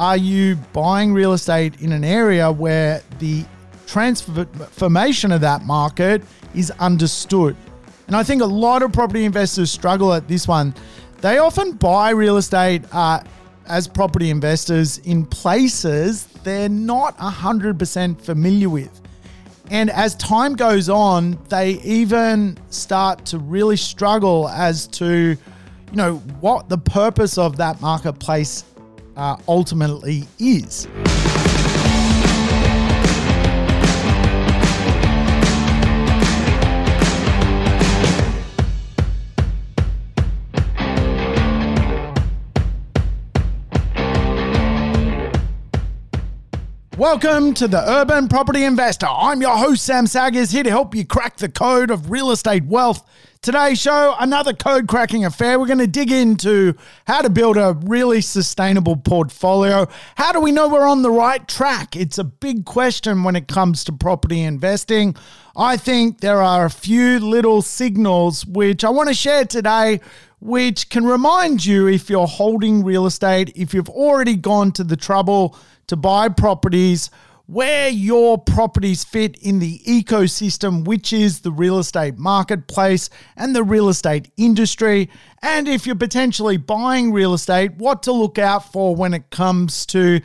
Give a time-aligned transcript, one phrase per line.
[0.00, 3.44] are you buying real estate in an area where the
[3.86, 6.22] transformation of that market
[6.54, 7.54] is understood?
[8.06, 10.74] And I think a lot of property investors struggle at this one.
[11.20, 13.22] They often buy real estate uh,
[13.66, 19.02] as property investors in places they're not 100% familiar with.
[19.70, 26.16] And as time goes on, they even start to really struggle as to, you know,
[26.40, 28.64] what the purpose of that marketplace
[29.16, 30.86] uh, ultimately is.
[47.00, 49.06] Welcome to the Urban Property Investor.
[49.08, 52.66] I'm your host, Sam Saggers, here to help you crack the code of real estate
[52.66, 53.02] wealth.
[53.40, 55.58] Today's show, another code cracking affair.
[55.58, 56.74] We're going to dig into
[57.06, 59.88] how to build a really sustainable portfolio.
[60.16, 61.96] How do we know we're on the right track?
[61.96, 65.16] It's a big question when it comes to property investing.
[65.56, 70.00] I think there are a few little signals which I want to share today
[70.40, 74.96] which can remind you if you're holding real estate, if you've already gone to the
[74.96, 75.54] trouble
[75.90, 77.10] to buy properties
[77.46, 83.64] where your properties fit in the ecosystem, which is the real estate marketplace and the
[83.64, 85.10] real estate industry.
[85.42, 89.84] And if you're potentially buying real estate, what to look out for when it comes
[89.86, 90.20] to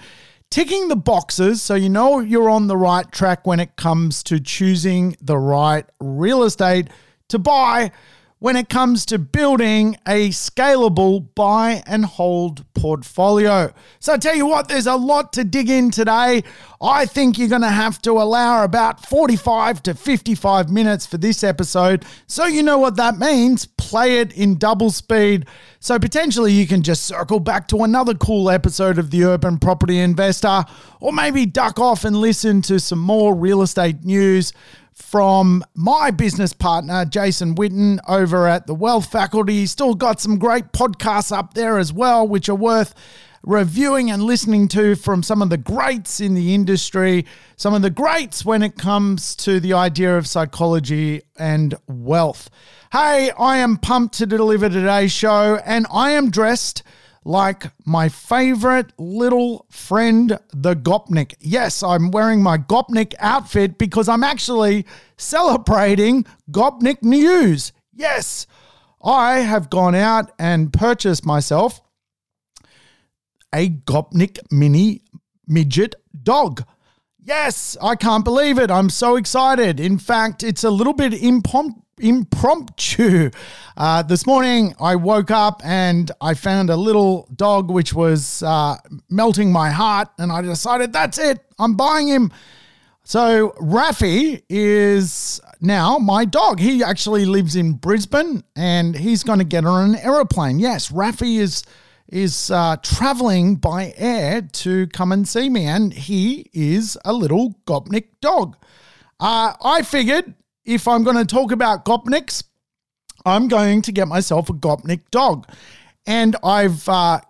[0.52, 4.39] ticking the boxes so you know you're on the right track when it comes to
[4.39, 6.89] choosing the right real estate
[7.30, 7.91] to buy
[8.45, 13.73] when it comes to building a scalable buy and hold portfolio.
[13.99, 16.43] So I tell you what, there's a lot to dig in today.
[16.79, 21.43] I think you're going to have to allow about 45 to 55 minutes for this
[21.43, 22.05] episode.
[22.27, 23.65] So you know what that means.
[23.86, 25.45] Play it in double speed.
[25.80, 30.00] So potentially you can just circle back to another cool episode of The Urban Property
[30.00, 30.66] Investor,
[31.00, 34.53] or maybe duck off and listen to some more real estate news
[34.92, 39.67] from my business partner, Jason Witten, over at the Wealth Faculty.
[39.67, 42.95] Still got some great podcasts up there as well, which are worth
[43.45, 47.26] reviewing and listening to from some of the greats in the industry,
[47.56, 52.50] some of the greats when it comes to the idea of psychology and wealth.
[52.92, 56.83] Hey, I am pumped to deliver today's show, and I am dressed
[57.23, 61.36] like my favorite little friend, the Gopnik.
[61.39, 64.86] Yes, I'm wearing my Gopnik outfit because I'm actually
[65.17, 67.73] celebrating Gopnik News.
[67.94, 68.48] Yes,
[69.04, 71.82] I have gone out and purchased myself
[73.55, 75.02] a Gopnik mini
[75.48, 76.64] midget dog.
[77.23, 78.70] Yes, I can't believe it.
[78.70, 79.80] I'm so excited.
[79.80, 83.32] In fact, it's a little bit impromptu impromptu.
[83.77, 88.76] Uh, this morning, I woke up and I found a little dog which was uh,
[89.10, 91.39] melting my heart, and I decided that's it.
[91.58, 92.33] I'm buying him.
[93.05, 96.60] So Rafi is now my dog.
[96.60, 100.60] He actually lives in Brisbane, and he's going to get on an aeroplane.
[100.60, 101.64] Yes, Rafi is
[102.10, 107.55] is uh, traveling by air to come and see me, and he is a little
[107.66, 108.55] Gopnik dog.
[109.20, 110.33] Uh, I figured
[110.65, 112.44] if I'm going to talk about Gopniks,
[113.26, 115.48] I'm going to get myself a Gopnik dog.
[116.05, 117.21] And I've uh,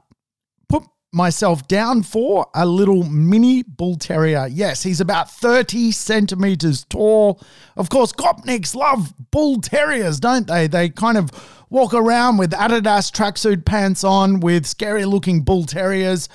[1.15, 4.47] myself down for a little mini bull terrier.
[4.51, 7.41] Yes, he's about 30 centimeters tall.
[7.77, 10.67] Of course, Gopniks love bull terriers, don't they?
[10.67, 11.31] They kind of
[11.69, 16.27] walk around with Adidas tracksuit pants on with scary looking bull terriers.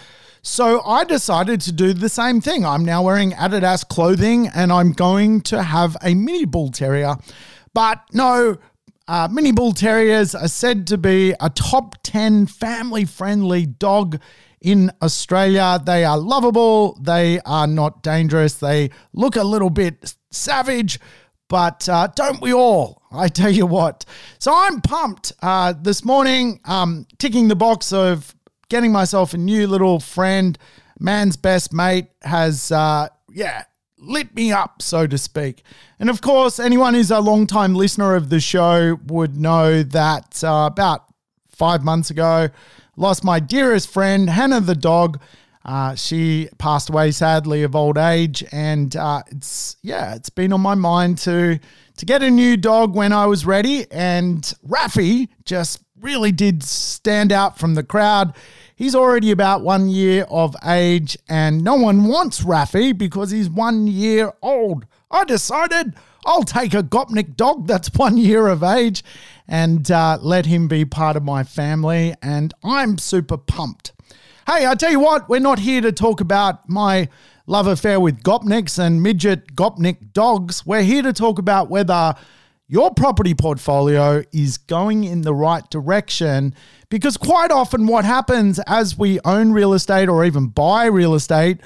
[0.42, 2.64] So I decided to do the same thing.
[2.64, 7.16] I'm now wearing Adidas clothing and I'm going to have a mini bull terrier.
[7.74, 8.56] But no,
[9.06, 14.18] uh, mini bull terriers are said to be a top 10 family friendly dog
[14.60, 15.80] in Australia.
[15.84, 21.00] They are lovable, they are not dangerous, they look a little bit savage.
[21.48, 23.02] But uh, don't we all?
[23.10, 24.04] I tell you what.
[24.38, 25.32] So I'm pumped.
[25.42, 28.34] Uh, this morning, um, ticking the box of
[28.68, 30.56] getting myself a new little friend.
[31.00, 33.64] Man's best mate has, uh, yeah,
[33.98, 35.64] lit me up, so to speak.
[35.98, 40.44] And of course, anyone who's a long time listener of the show would know that
[40.44, 41.04] uh, about
[41.48, 42.48] five months ago,
[42.96, 45.20] lost my dearest friend, Hannah the dog.
[45.64, 50.60] Uh, she passed away sadly of old age, and uh, it's yeah, it's been on
[50.60, 51.58] my mind to
[51.96, 53.90] to get a new dog when I was ready.
[53.90, 58.34] And Raffy just really did stand out from the crowd.
[58.74, 63.86] He's already about one year of age, and no one wants Raffy because he's one
[63.86, 64.86] year old.
[65.10, 65.94] I decided
[66.24, 69.02] I'll take a Gopnik dog that's one year of age
[69.50, 73.92] and uh, let him be part of my family, and I'm super pumped.
[74.46, 77.08] Hey, I tell you what, we're not here to talk about my
[77.46, 80.64] love affair with Gopniks and midget Gopnik dogs.
[80.64, 82.14] We're here to talk about whether
[82.68, 86.54] your property portfolio is going in the right direction
[86.88, 91.58] because quite often what happens as we own real estate or even buy real estate,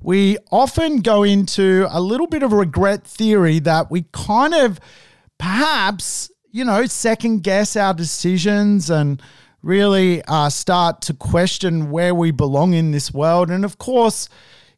[0.00, 4.78] we often go into a little bit of regret theory that we kind of
[5.38, 9.20] perhaps, you know, second guess our decisions and
[9.62, 13.50] really uh, start to question where we belong in this world.
[13.50, 14.28] And of course,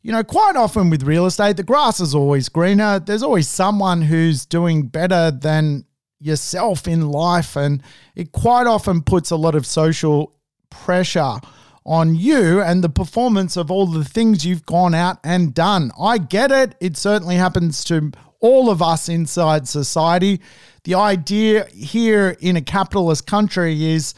[0.00, 3.00] you know, quite often with real estate, the grass is always greener.
[3.00, 5.84] There's always someone who's doing better than
[6.20, 7.56] yourself in life.
[7.56, 7.82] And
[8.14, 10.32] it quite often puts a lot of social
[10.70, 11.38] pressure
[11.86, 15.90] on you and the performance of all the things you've gone out and done.
[16.00, 16.74] I get it.
[16.80, 20.40] It certainly happens to all of us inside society.
[20.84, 24.14] The idea here in a capitalist country is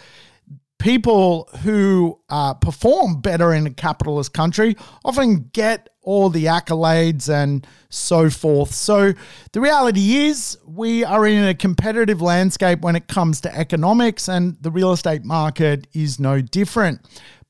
[0.78, 7.66] people who uh, perform better in a capitalist country often get all the accolades and
[7.88, 8.72] so forth.
[8.72, 9.12] So
[9.52, 14.56] the reality is, we are in a competitive landscape when it comes to economics, and
[14.60, 17.00] the real estate market is no different.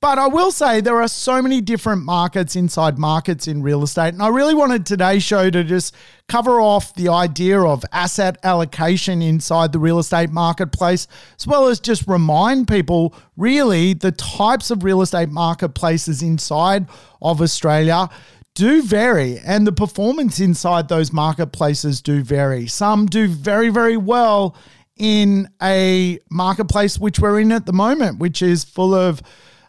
[0.01, 4.13] But I will say there are so many different markets inside markets in real estate.
[4.13, 5.95] And I really wanted today's show to just
[6.29, 11.09] cover off the idea of asset allocation inside the real estate marketplace,
[11.39, 16.87] as well as just remind people really the types of real estate marketplaces inside
[17.23, 18.09] of Australia
[18.55, 22.67] do vary and the performance inside those marketplaces do vary.
[22.67, 24.57] Some do very, very well
[24.97, 29.23] in a marketplace which we're in at the moment, which is full of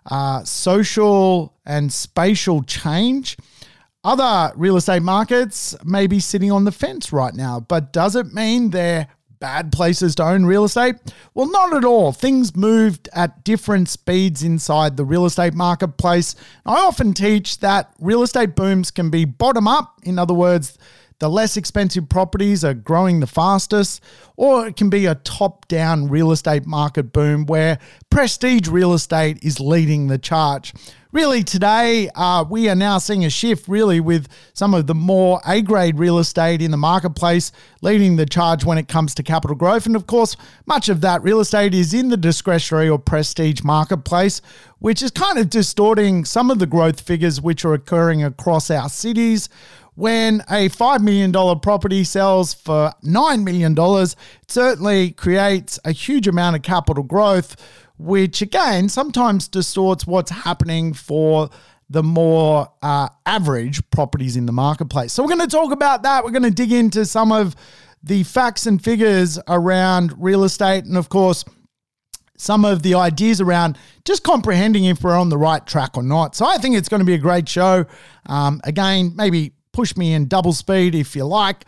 [0.08, 3.38] uh, social and spatial change.
[4.04, 8.34] Other real estate markets may be sitting on the fence right now, but does it
[8.34, 9.08] mean they're
[9.40, 10.96] bad places to own real estate?
[11.34, 12.12] Well, not at all.
[12.12, 16.36] Things moved at different speeds inside the real estate marketplace.
[16.66, 20.00] I often teach that real estate booms can be bottom up.
[20.04, 20.78] In other words,
[21.20, 24.04] the less expensive properties are growing the fastest,
[24.36, 27.80] or it can be a top down real estate market boom where
[28.10, 30.74] prestige real estate is leading the charge.
[31.14, 35.42] Really, today uh, we are now seeing a shift, really, with some of the more
[35.48, 39.56] A grade real estate in the marketplace leading the charge when it comes to capital
[39.56, 39.88] growth.
[39.88, 40.36] And of course,
[40.68, 44.42] much of that real estate is in the discretionary or prestige marketplace,
[44.80, 48.90] which is kind of distorting some of the growth figures which are occurring across our
[48.90, 49.50] cities
[49.98, 54.16] when a $5 million property sells for $9 million, it
[54.48, 57.56] certainly creates a huge amount of capital growth,
[57.98, 61.50] which again sometimes distorts what's happening for
[61.90, 65.14] the more uh, average properties in the marketplace.
[65.14, 66.24] So, we're going to talk about that.
[66.24, 67.56] We're going to dig into some of
[68.04, 71.44] the facts and figures around real estate, and of course,
[72.38, 76.36] some of the ideas around just comprehending if we're on the right track or not.
[76.36, 77.86] So, I think it's going to be a great show.
[78.28, 81.64] Um, again, maybe push me in double speed if you like.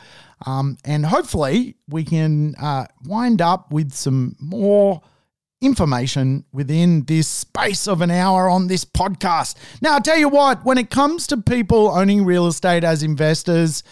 [0.47, 5.03] Um, and hopefully, we can uh, wind up with some more
[5.61, 9.53] information within this space of an hour on this podcast.
[9.79, 13.83] Now, I'll tell you what, when it comes to people owning real estate as investors,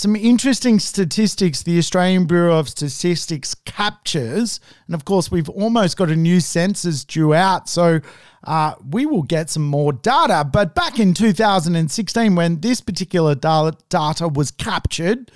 [0.00, 4.58] some interesting statistics the Australian Bureau of Statistics captures.
[4.86, 7.68] And of course, we've almost got a new census due out.
[7.68, 8.00] So
[8.44, 10.48] uh, we will get some more data.
[10.50, 15.30] But back in 2016, when this particular data was captured,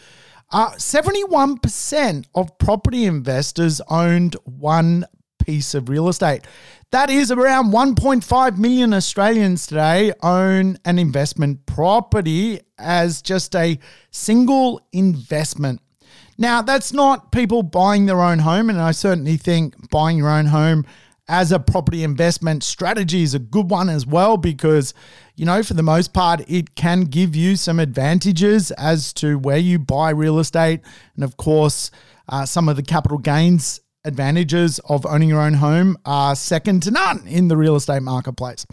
[0.50, 5.05] uh, 71% of property investors owned one
[5.45, 6.43] piece of real estate.
[6.91, 13.79] That is around 1.5 million Australians today own an investment property as just a
[14.11, 15.81] single investment.
[16.39, 20.47] Now, that's not people buying their own home, and I certainly think buying your own
[20.47, 20.85] home
[21.29, 24.93] as a property investment strategy is a good one as well because
[25.37, 29.57] you know for the most part it can give you some advantages as to where
[29.57, 30.81] you buy real estate
[31.15, 31.91] and of course
[32.29, 36.91] uh, some of the capital gains advantages of owning your own home are second to
[36.91, 38.67] none in the real estate marketplace.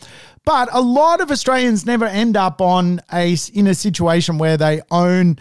[0.46, 4.82] But a lot of Australians never end up on a in a situation where they
[4.92, 5.38] own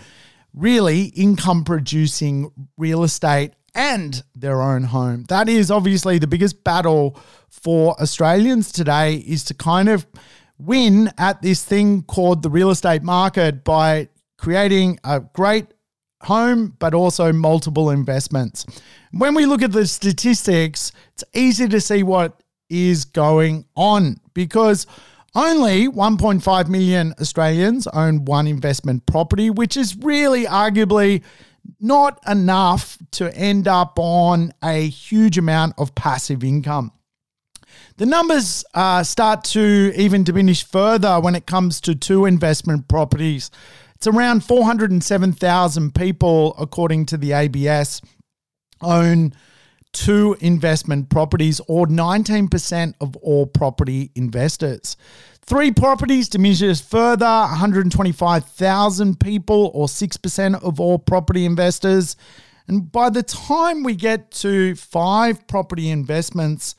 [0.54, 5.24] really income producing real estate and their own home.
[5.28, 7.18] That is obviously the biggest battle
[7.48, 10.06] for Australians today is to kind of
[10.58, 15.66] win at this thing called the real estate market by creating a great
[16.22, 18.66] home, but also multiple investments.
[19.12, 24.86] When we look at the statistics, it's easy to see what is going on because
[25.34, 31.22] only 1.5 million Australians own one investment property, which is really arguably
[31.80, 36.92] not enough to end up on a huge amount of passive income.
[37.96, 43.50] The numbers uh, start to even diminish further when it comes to two investment properties.
[44.00, 48.00] It's around 407,000 people, according to the ABS,
[48.80, 49.34] own
[49.92, 54.96] two investment properties, or 19% of all property investors.
[55.42, 62.16] Three properties diminishes further 125,000 people, or 6% of all property investors.
[62.68, 66.74] And by the time we get to five property investments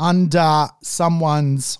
[0.00, 1.78] under someone's,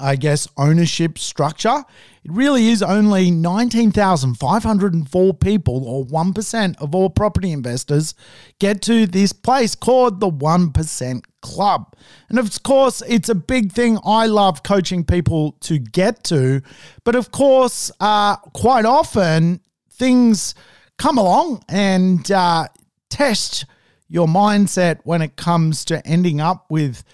[0.00, 1.84] I guess, ownership structure,
[2.24, 8.14] it really is only 19,504 people, or 1% of all property investors,
[8.58, 11.94] get to this place called the 1% Club.
[12.30, 16.62] And of course, it's a big thing I love coaching people to get to.
[17.04, 19.60] But of course, uh, quite often
[19.90, 20.54] things
[20.96, 22.68] come along and uh,
[23.10, 23.66] test
[24.08, 27.04] your mindset when it comes to ending up with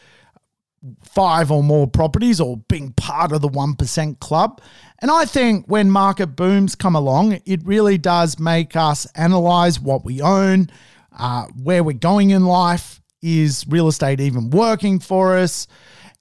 [1.15, 4.61] five or more properties or being part of the 1% club.
[5.01, 10.05] And I think when market booms come along, it really does make us analyze what
[10.05, 10.71] we own,
[11.19, 13.01] uh, where we're going in life.
[13.23, 15.67] Is real estate even working for us?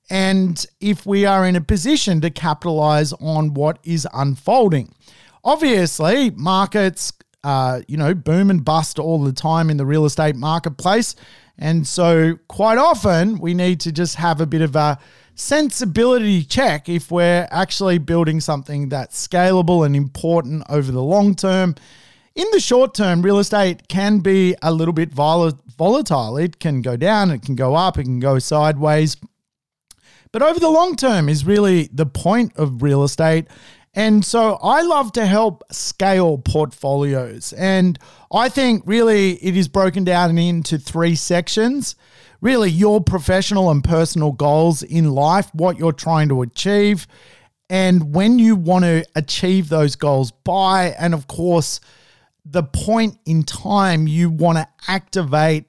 [0.09, 4.93] And if we are in a position to capitalize on what is unfolding.
[5.43, 10.35] Obviously, markets, uh, you know, boom and bust all the time in the real estate
[10.35, 11.15] marketplace.
[11.59, 14.97] And so, quite often, we need to just have a bit of a
[15.35, 21.75] sensibility check if we're actually building something that's scalable and important over the long term.
[22.33, 26.37] In the short term, real estate can be a little bit volatile.
[26.37, 29.17] It can go down, it can go up, it can go sideways.
[30.31, 33.47] But over the long term is really the point of real estate.
[33.99, 37.51] And so I love to help scale portfolios.
[37.51, 37.99] And
[38.31, 41.97] I think really it is broken down into three sections.
[42.39, 47.07] Really, your professional and personal goals in life, what you're trying to achieve,
[47.69, 51.81] and when you want to achieve those goals by, and of course,
[52.45, 55.65] the point in time you want to activate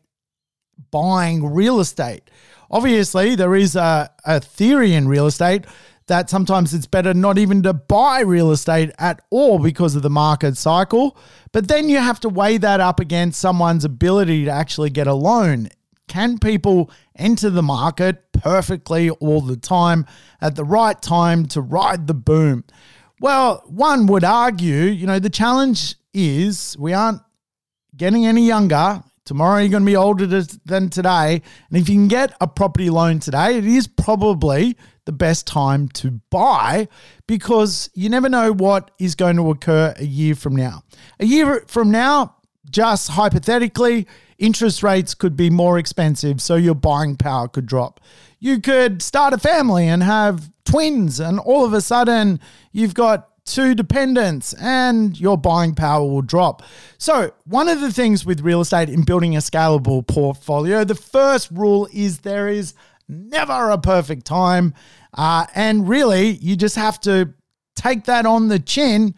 [0.93, 2.31] buying real estate.
[2.71, 5.65] Obviously, there is a, a theory in real estate
[6.11, 10.11] that sometimes it's better not even to buy real estate at all because of the
[10.11, 11.17] market cycle.
[11.53, 15.15] But then you have to weigh that up against someone's ability to actually get a
[15.15, 15.69] loan.
[16.09, 20.05] Can people enter the market perfectly all the time
[20.41, 22.65] at the right time to ride the boom?
[23.21, 27.23] Well, one would argue, you know, the challenge is we aren't
[27.97, 29.01] getting any younger.
[29.25, 31.41] Tomorrow you're going to be older than today.
[31.69, 34.77] And if you can get a property loan today, it is probably
[35.11, 36.87] the best time to buy
[37.27, 40.85] because you never know what is going to occur a year from now.
[41.19, 42.37] A year from now,
[42.71, 44.07] just hypothetically,
[44.39, 47.99] interest rates could be more expensive, so your buying power could drop.
[48.39, 52.39] You could start a family and have twins, and all of a sudden,
[52.71, 56.63] you've got two dependents and your buying power will drop.
[56.99, 61.51] So, one of the things with real estate in building a scalable portfolio, the first
[61.51, 62.75] rule is there is
[63.11, 64.75] never a perfect time.
[65.15, 67.35] Uh, and really, you just have to
[67.77, 69.15] take that on the chin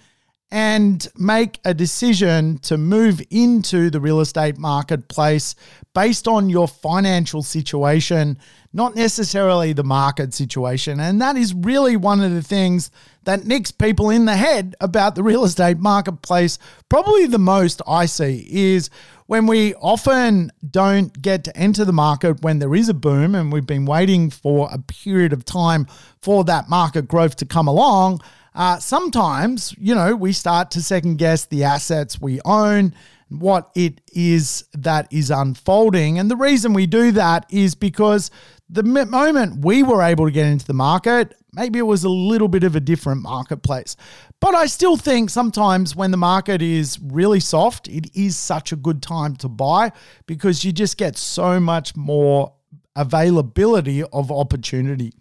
[0.52, 5.54] and make a decision to move into the real estate marketplace
[5.94, 8.37] based on your financial situation,
[8.75, 11.00] not necessarily the market situation.
[11.00, 12.90] And that is really one of the things
[13.25, 16.58] that nicks people in the head about the real estate marketplace.
[16.90, 18.90] Probably the most I see is
[19.32, 23.50] when we often don't get to enter the market when there is a boom and
[23.50, 25.86] we've been waiting for a period of time
[26.20, 28.20] for that market growth to come along.
[28.54, 32.94] Uh, sometimes, you know, we start to second guess the assets we own,
[33.30, 36.18] what it is that is unfolding.
[36.18, 38.30] And the reason we do that is because
[38.68, 42.49] the moment we were able to get into the market, maybe it was a little
[42.49, 43.97] bit of a different marketplace.
[44.40, 48.76] But I still think sometimes when the market is really soft, it is such a
[48.76, 49.92] good time to buy
[50.26, 52.54] because you just get so much more
[52.97, 55.12] availability of opportunity.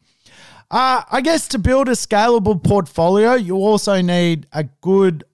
[0.69, 5.25] Uh, I guess to build a scalable portfolio, you also need a good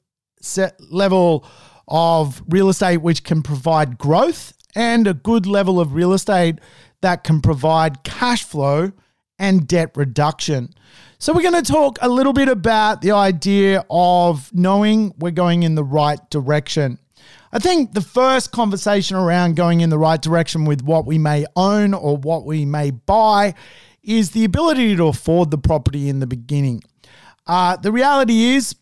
[0.41, 1.45] set level
[1.87, 6.59] of real estate which can provide growth and a good level of real estate
[7.01, 8.91] that can provide cash flow
[9.39, 10.73] and debt reduction.
[11.19, 15.63] So, we're going to talk a little bit about the idea of knowing we're going
[15.63, 16.99] in the right direction.
[17.51, 21.45] I think the first conversation around going in the right direction with what we may
[21.55, 23.53] own or what we may buy
[24.03, 26.83] is the ability to afford the property in the beginning.
[27.45, 28.75] Uh, the reality is,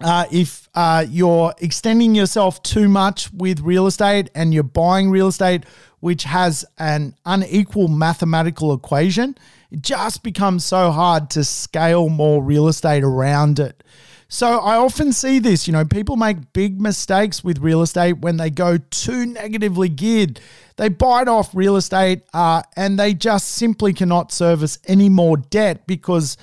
[0.00, 5.28] uh, if uh, you're extending yourself too much with real estate and you're buying real
[5.28, 5.64] estate
[6.04, 9.34] which has an unequal mathematical equation,
[9.70, 13.82] it just becomes so hard to scale more real estate around it.
[14.28, 18.36] So I often see this, you know, people make big mistakes with real estate when
[18.36, 20.40] they go too negatively geared.
[20.76, 25.86] They bite off real estate uh, and they just simply cannot service any more debt
[25.86, 26.36] because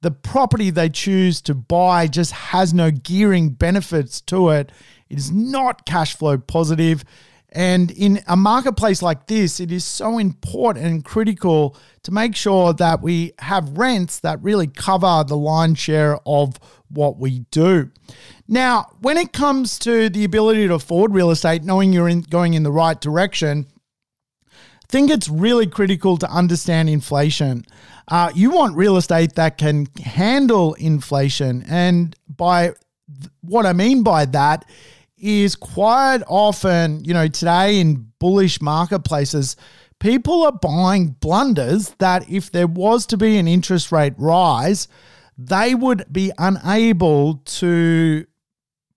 [0.00, 4.70] the property they choose to buy just has no gearing benefits to it.
[5.08, 7.04] It is not cash flow positive.
[7.50, 12.74] And in a marketplace like this, it is so important and critical to make sure
[12.74, 16.58] that we have rents that really cover the lion's share of
[16.90, 17.90] what we do.
[18.46, 22.54] Now, when it comes to the ability to afford real estate, knowing you're in, going
[22.54, 23.66] in the right direction,
[24.50, 27.64] I think it's really critical to understand inflation.
[28.08, 31.62] Uh, you want real estate that can handle inflation.
[31.68, 34.64] And by th- what I mean by that
[35.20, 39.56] is quite often, you know, today in bullish marketplaces,
[39.98, 44.88] people are buying blunders that if there was to be an interest rate rise,
[45.36, 48.24] they would be unable to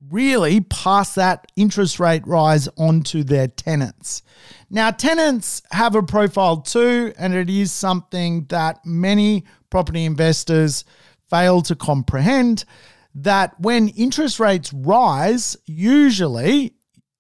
[0.10, 4.24] really pass that interest rate rise onto their tenants.
[4.70, 10.84] Now, tenants have a profile too, and it is something that many property investors
[11.30, 12.66] fail to comprehend
[13.16, 16.74] that when interest rates rise, usually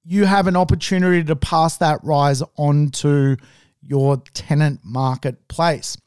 [0.03, 3.35] you have an opportunity to pass that rise onto
[3.81, 5.97] your tenant marketplace.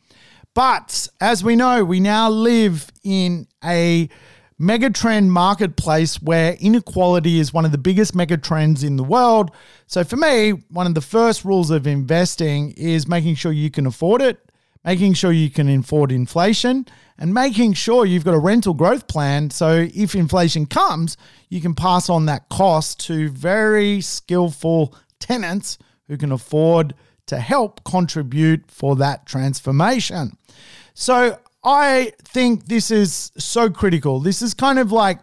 [0.54, 4.08] But as we know, we now live in a
[4.60, 9.50] megatrend marketplace where inequality is one of the biggest megatrends in the world.
[9.88, 13.86] So for me, one of the first rules of investing is making sure you can
[13.86, 14.38] afford it,
[14.84, 16.86] making sure you can afford inflation,
[17.18, 19.50] and making sure you've got a rental growth plan.
[19.50, 21.16] So if inflation comes,
[21.48, 26.94] you can pass on that cost to very skillful tenants who can afford
[27.26, 30.36] to help contribute for that transformation.
[30.92, 34.20] So I think this is so critical.
[34.20, 35.20] This is kind of like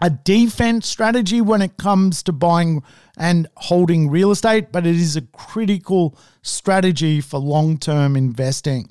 [0.00, 2.82] a defense strategy when it comes to buying
[3.16, 8.88] and holding real estate, but it is a critical strategy for long term investing.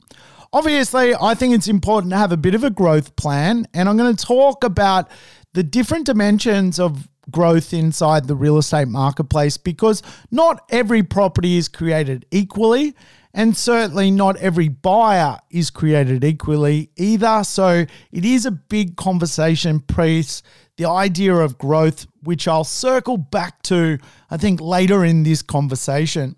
[0.54, 3.98] Obviously, I think it's important to have a bit of a growth plan, and I'm
[3.98, 5.10] going to talk about
[5.54, 11.68] the different dimensions of growth inside the real estate marketplace because not every property is
[11.68, 12.96] created equally.
[13.34, 17.46] And certainly not every buyer is created equally either.
[17.46, 20.44] So it is a big conversation piece,
[20.78, 23.98] the idea of growth, which I'll circle back to,
[24.30, 26.36] I think, later in this conversation.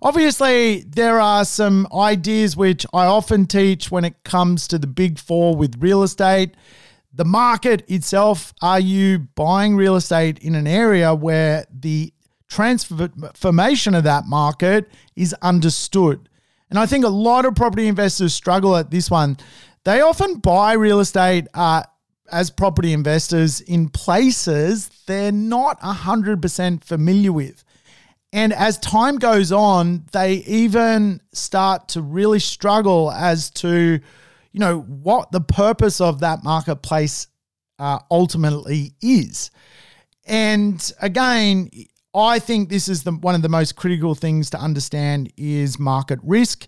[0.00, 5.18] Obviously, there are some ideas which I often teach when it comes to the big
[5.18, 6.56] four with real estate.
[7.14, 12.12] The market itself, are you buying real estate in an area where the
[12.48, 16.28] transformation of that market is understood?
[16.68, 19.36] And I think a lot of property investors struggle at this one.
[19.84, 21.82] They often buy real estate uh,
[22.32, 27.64] as property investors in places they're not 100% familiar with.
[28.32, 34.00] And as time goes on, they even start to really struggle as to,
[34.52, 37.26] you know, what the purpose of that marketplace
[37.78, 39.50] uh, ultimately is.
[40.24, 41.70] And again,
[42.14, 46.18] I think this is the, one of the most critical things to understand is market
[46.22, 46.66] risk.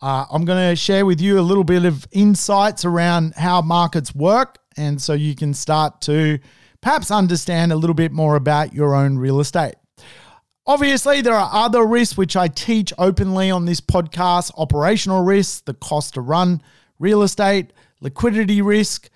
[0.00, 4.14] Uh, I'm going to share with you a little bit of insights around how markets
[4.14, 6.38] work, and so you can start to
[6.80, 9.74] perhaps understand a little bit more about your own real estate.
[10.66, 15.74] Obviously, there are other risks which I teach openly on this podcast operational risks, the
[15.74, 16.62] cost to run
[16.98, 19.10] real estate, liquidity risk,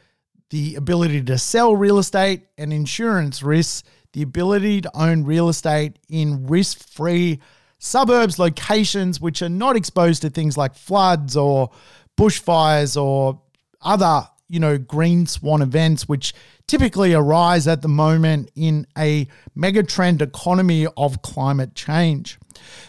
[0.50, 5.98] the ability to sell real estate, and insurance risks, the ability to own real estate
[6.09, 7.40] in risk free
[7.79, 11.70] suburbs, locations which are not exposed to things like floods or
[12.16, 13.40] bushfires or
[13.81, 16.35] other, you know, green swan events, which
[16.66, 19.26] typically arise at the moment in a
[19.57, 22.38] megatrend economy of climate change.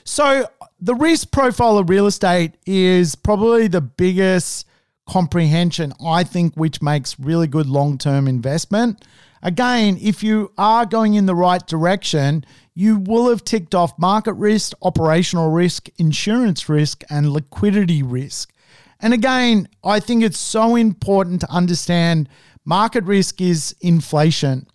[0.04, 0.48] So,
[0.80, 4.68] the risk profile of real estate is probably the biggest
[5.08, 9.04] comprehension, I think, which makes really good long term investment.
[9.41, 14.34] Again, if you are going in the right direction, you will have ticked off market
[14.34, 18.52] risk, operational risk, insurance risk, and liquidity risk.
[19.00, 22.30] And again, I think it's so important to understand
[22.66, 24.68] Market risk is inflation.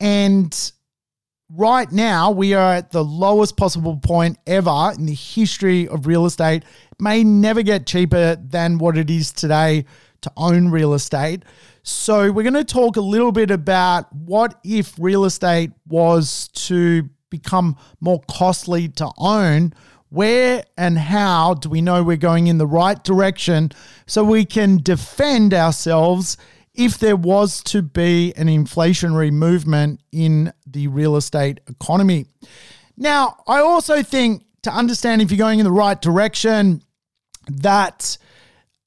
[0.00, 0.72] And
[1.50, 6.24] right now, we are at the lowest possible point ever in the history of real
[6.24, 6.62] estate.
[6.64, 9.84] It may never get cheaper than what it is today
[10.22, 11.44] to own real estate.
[11.82, 17.08] So, we're going to talk a little bit about what if real estate was to
[17.28, 19.74] become more costly to own.
[20.08, 23.72] Where and how do we know we're going in the right direction
[24.06, 26.36] so we can defend ourselves
[26.74, 32.26] if there was to be an inflationary movement in the real estate economy?
[32.96, 36.82] Now, I also think to understand if you're going in the right direction,
[37.48, 38.18] that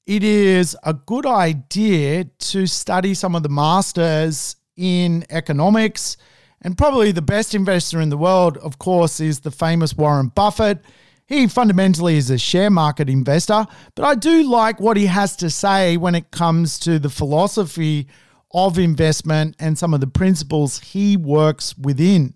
[0.06, 6.16] it is a good idea to study some of the masters in economics.
[6.62, 10.84] And probably the best investor in the world, of course, is the famous Warren Buffett.
[11.30, 13.64] He fundamentally is a share market investor,
[13.94, 18.08] but I do like what he has to say when it comes to the philosophy
[18.52, 22.34] of investment and some of the principles he works within.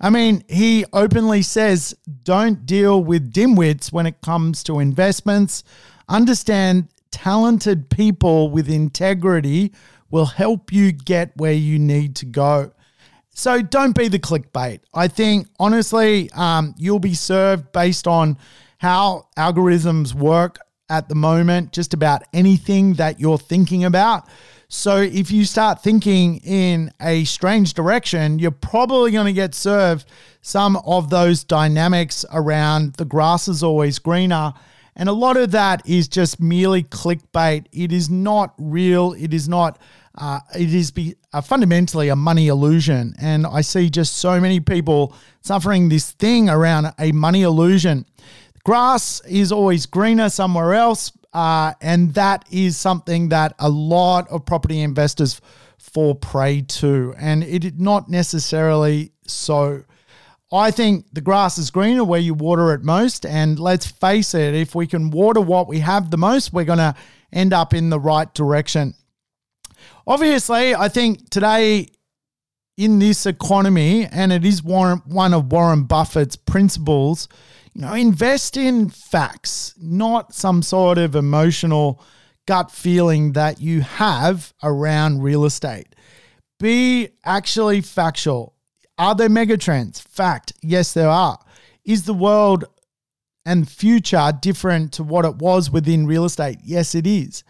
[0.00, 5.62] I mean, he openly says don't deal with dimwits when it comes to investments.
[6.08, 9.72] Understand talented people with integrity
[10.10, 12.72] will help you get where you need to go.
[13.34, 14.80] So don't be the clickbait.
[14.94, 18.36] I think honestly, um, you'll be served based on
[18.78, 20.58] how algorithms work
[20.90, 24.28] at the moment, just about anything that you're thinking about.
[24.68, 30.06] So if you start thinking in a strange direction, you're probably going to get served
[30.42, 34.52] some of those dynamics around the grass is always greener.
[34.96, 37.66] And a lot of that is just merely clickbait.
[37.72, 39.12] It is not real.
[39.12, 39.78] It is not
[40.16, 43.14] uh, it is be, uh, fundamentally a money illusion.
[43.20, 48.04] And I see just so many people suffering this thing around a money illusion.
[48.64, 51.12] Grass is always greener somewhere else.
[51.32, 55.40] Uh, and that is something that a lot of property investors
[55.78, 57.14] fall prey to.
[57.18, 59.84] And it is not necessarily so.
[60.52, 63.24] I think the grass is greener where you water it most.
[63.24, 66.78] And let's face it, if we can water what we have the most, we're going
[66.78, 66.94] to
[67.32, 68.94] end up in the right direction.
[70.06, 71.88] Obviously, I think today
[72.76, 77.28] in this economy, and it is Warren, one of Warren Buffett's principles,
[77.72, 82.02] you know, invest in facts, not some sort of emotional
[82.46, 85.94] gut feeling that you have around real estate.
[86.58, 88.54] Be actually factual.
[88.98, 90.00] Are there megatrends?
[90.00, 91.38] Fact, yes, there are.
[91.84, 92.64] Is the world
[93.44, 96.58] and future different to what it was within real estate?
[96.62, 97.42] Yes, it is.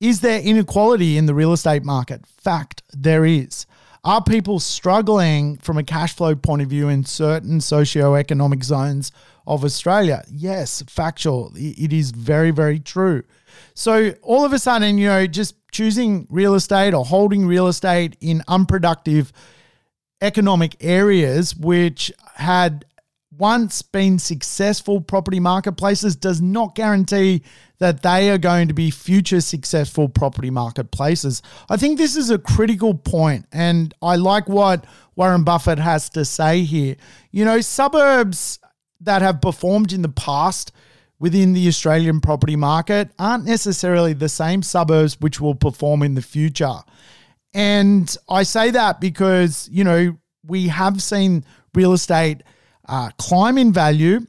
[0.00, 2.26] Is there inequality in the real estate market?
[2.26, 3.66] Fact, there is.
[4.04, 9.10] Are people struggling from a cash flow point of view in certain socio-economic zones
[9.46, 10.22] of Australia?
[10.30, 11.50] Yes, factual.
[11.56, 13.24] It is very, very true.
[13.74, 18.16] So all of a sudden, you know, just choosing real estate or holding real estate
[18.20, 19.32] in unproductive
[20.20, 22.84] economic areas which had
[23.38, 27.42] once been successful property marketplaces does not guarantee
[27.78, 31.42] that they are going to be future successful property marketplaces.
[31.68, 36.24] I think this is a critical point, and I like what Warren Buffett has to
[36.24, 36.96] say here.
[37.30, 38.58] You know, suburbs
[39.00, 40.72] that have performed in the past
[41.18, 46.22] within the Australian property market aren't necessarily the same suburbs which will perform in the
[46.22, 46.80] future.
[47.54, 52.42] And I say that because, you know, we have seen real estate
[52.88, 54.26] uh, climb in value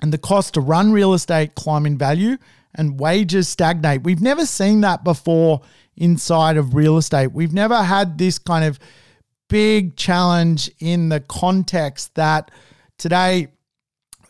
[0.00, 2.36] and the cost to run real estate climb in value
[2.74, 4.02] and wages stagnate.
[4.02, 5.60] We've never seen that before
[5.96, 7.32] inside of real estate.
[7.32, 8.78] We've never had this kind of
[9.48, 12.50] big challenge in the context that
[12.98, 13.48] today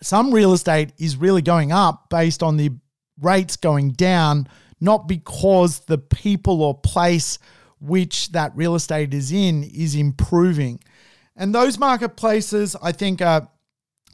[0.01, 2.71] some real estate is really going up based on the
[3.21, 4.49] rates going down,
[4.81, 7.39] not because the people or place
[7.81, 10.81] which that real estate is in is improving.
[11.37, 13.49] And those marketplaces, I think, are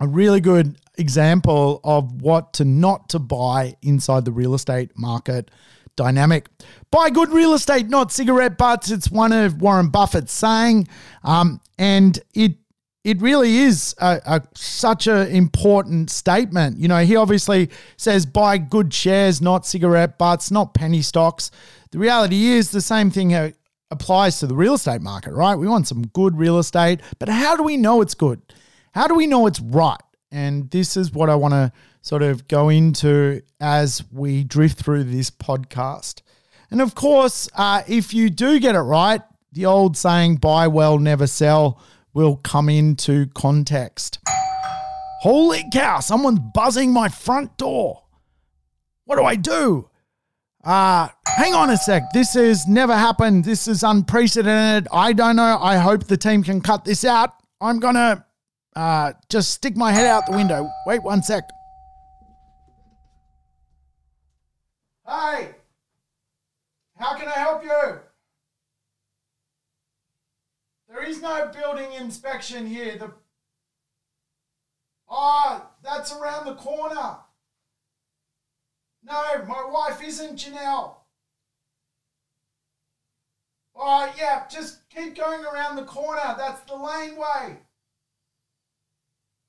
[0.00, 5.50] a really good example of what to not to buy inside the real estate market
[5.96, 6.48] dynamic.
[6.90, 8.90] Buy good real estate, not cigarette butts.
[8.90, 10.88] It's one of Warren Buffett's saying,
[11.22, 12.56] um, and it
[13.04, 16.78] it really is a, a, such an important statement.
[16.78, 21.50] You know, he obviously says buy good shares, not cigarette butts, not penny stocks.
[21.90, 23.54] The reality is the same thing
[23.90, 25.54] applies to the real estate market, right?
[25.54, 28.42] We want some good real estate, but how do we know it's good?
[28.92, 29.96] How do we know it's right?
[30.30, 31.72] And this is what I want to
[32.02, 36.22] sort of go into as we drift through this podcast.
[36.70, 39.22] And of course, uh, if you do get it right,
[39.52, 44.18] the old saying, buy well, never sell, will come into context.
[45.20, 48.02] Holy cow, someone's buzzing my front door.
[49.04, 49.88] What do I do?
[50.62, 52.12] Uh, hang on a sec.
[52.12, 53.44] This has never happened.
[53.44, 54.86] This is unprecedented.
[54.92, 55.58] I don't know.
[55.60, 57.32] I hope the team can cut this out.
[57.60, 58.24] I'm going to
[58.78, 60.70] uh, just stick my head out the window.
[60.86, 61.42] Wait one sec.
[65.04, 65.50] Hey,
[66.96, 68.00] how can I help you?
[70.88, 72.96] There is no building inspection here.
[72.96, 73.12] The
[75.10, 77.16] Oh, that's around the corner.
[79.02, 80.96] No, my wife isn't Janelle.
[83.74, 86.34] Oh, yeah, just keep going around the corner.
[86.36, 87.58] That's the laneway.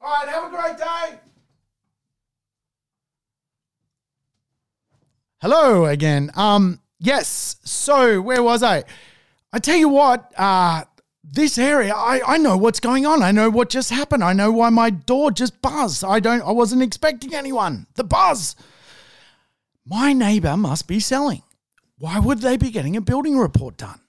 [0.01, 1.19] All right, have a great day.
[5.41, 6.31] Hello again.
[6.35, 7.57] Um, yes.
[7.63, 8.83] So where was I?
[9.53, 10.33] I tell you what.
[10.37, 10.83] Uh,
[11.31, 13.21] this area, I, I know what's going on.
[13.21, 14.23] I know what just happened.
[14.23, 16.03] I know why my door just buzzed.
[16.03, 16.41] I don't.
[16.41, 17.87] I wasn't expecting anyone.
[17.95, 18.55] The buzz.
[19.85, 21.43] My neighbor must be selling.
[21.97, 23.99] Why would they be getting a building report done?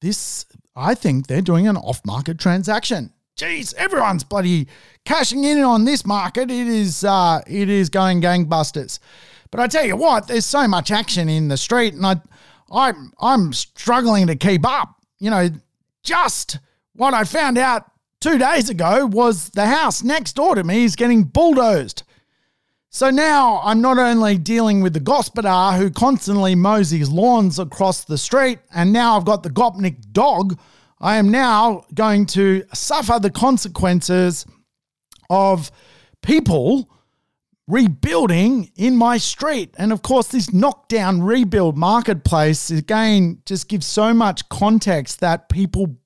[0.00, 3.12] This, I think they're doing an off-market transaction.
[3.38, 4.66] Jeez, everyone's bloody
[5.04, 6.50] cashing in on this market.
[6.50, 8.98] It is, uh, it is going gangbusters.
[9.52, 12.16] But I tell you what, there's so much action in the street, and I,
[12.68, 14.96] I'm, I'm struggling to keep up.
[15.20, 15.50] You know,
[16.02, 16.58] just
[16.94, 17.84] what I found out
[18.20, 22.02] two days ago was the house next door to me is getting bulldozed.
[22.90, 28.04] So now I'm not only dealing with the gospodar who constantly mows his lawns across
[28.04, 30.58] the street, and now I've got the Gopnik dog.
[31.00, 34.44] I am now going to suffer the consequences
[35.30, 35.70] of
[36.22, 36.90] people
[37.68, 39.74] rebuilding in my street.
[39.78, 45.96] And of course, this knockdown rebuild marketplace again just gives so much context that people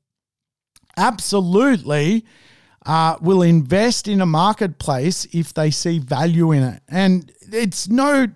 [0.96, 2.26] absolutely
[2.84, 6.82] uh, will invest in a marketplace if they see value in it.
[6.88, 8.26] And it's no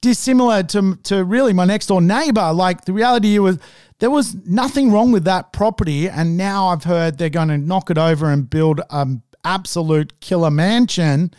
[0.00, 2.52] dissimilar to, to really my next door neighbor.
[2.52, 3.58] Like the reality was
[3.98, 6.08] there was nothing wrong with that property.
[6.08, 10.50] And now I've heard they're going to knock it over and build an absolute killer
[10.50, 11.32] mansion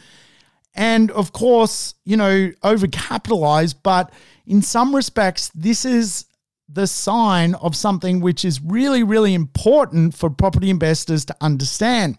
[0.80, 3.76] and of course, you know, overcapitalized.
[3.84, 4.13] But
[4.45, 6.26] in some respects, this is
[6.69, 12.17] the sign of something which is really, really important for property investors to understand.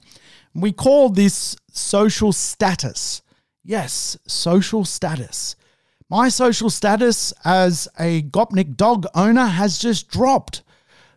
[0.54, 3.22] We call this social status.
[3.64, 5.56] Yes, social status.
[6.10, 10.62] My social status as a Gopnik dog owner has just dropped.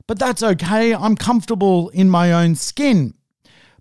[0.06, 0.94] But that's okay.
[0.94, 3.16] I'm comfortable in my own skin.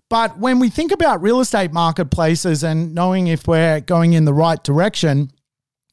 [0.09, 4.33] But when we think about real estate marketplaces and knowing if we're going in the
[4.33, 5.31] right direction,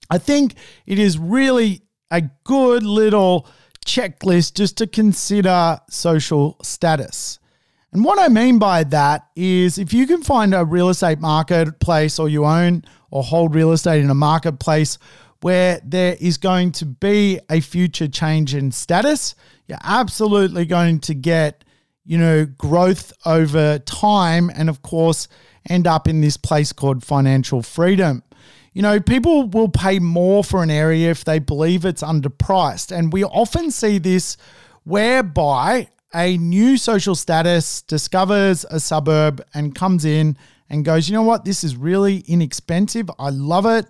[0.09, 0.55] I think
[0.87, 3.47] it is really a good little
[3.85, 7.39] checklist just to consider social status.
[7.93, 12.19] And what I mean by that is if you can find a real estate marketplace
[12.19, 14.99] or you own or hold real estate in a marketplace
[15.41, 19.35] where there is going to be a future change in status,
[19.67, 21.65] you're absolutely going to get
[22.11, 25.29] you know, growth over time and, of course,
[25.69, 28.23] end up in this place called financial freedom.
[28.73, 32.91] You know, people will pay more for an area if they believe it's underpriced.
[32.91, 34.37] And we often see this
[34.83, 40.37] whereby a new social status discovers a suburb and comes in
[40.71, 43.11] and goes, you know what, this is really inexpensive.
[43.19, 43.87] I love it.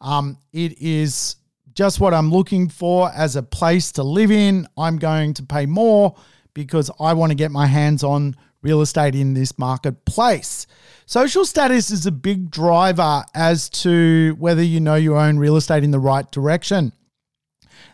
[0.00, 1.36] Um, it is
[1.74, 4.66] just what I'm looking for as a place to live in.
[4.76, 6.16] I'm going to pay more
[6.52, 10.66] because I want to get my hands on real estate in this marketplace.
[11.06, 15.84] Social status is a big driver as to whether you know you own real estate
[15.84, 16.92] in the right direction.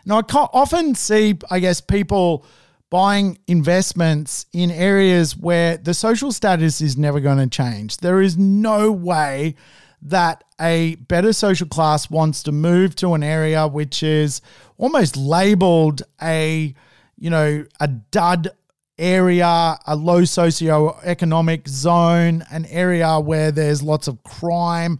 [0.05, 2.45] Now, I often see, I guess, people
[2.91, 7.97] buying investments in areas where the social status is never going to change.
[7.97, 9.55] There is no way
[10.03, 14.41] that a better social class wants to move to an area which is
[14.77, 16.75] almost labeled a
[17.21, 18.49] you know, a dud
[18.97, 24.99] area, a low socio-economic zone, an area where there's lots of crime.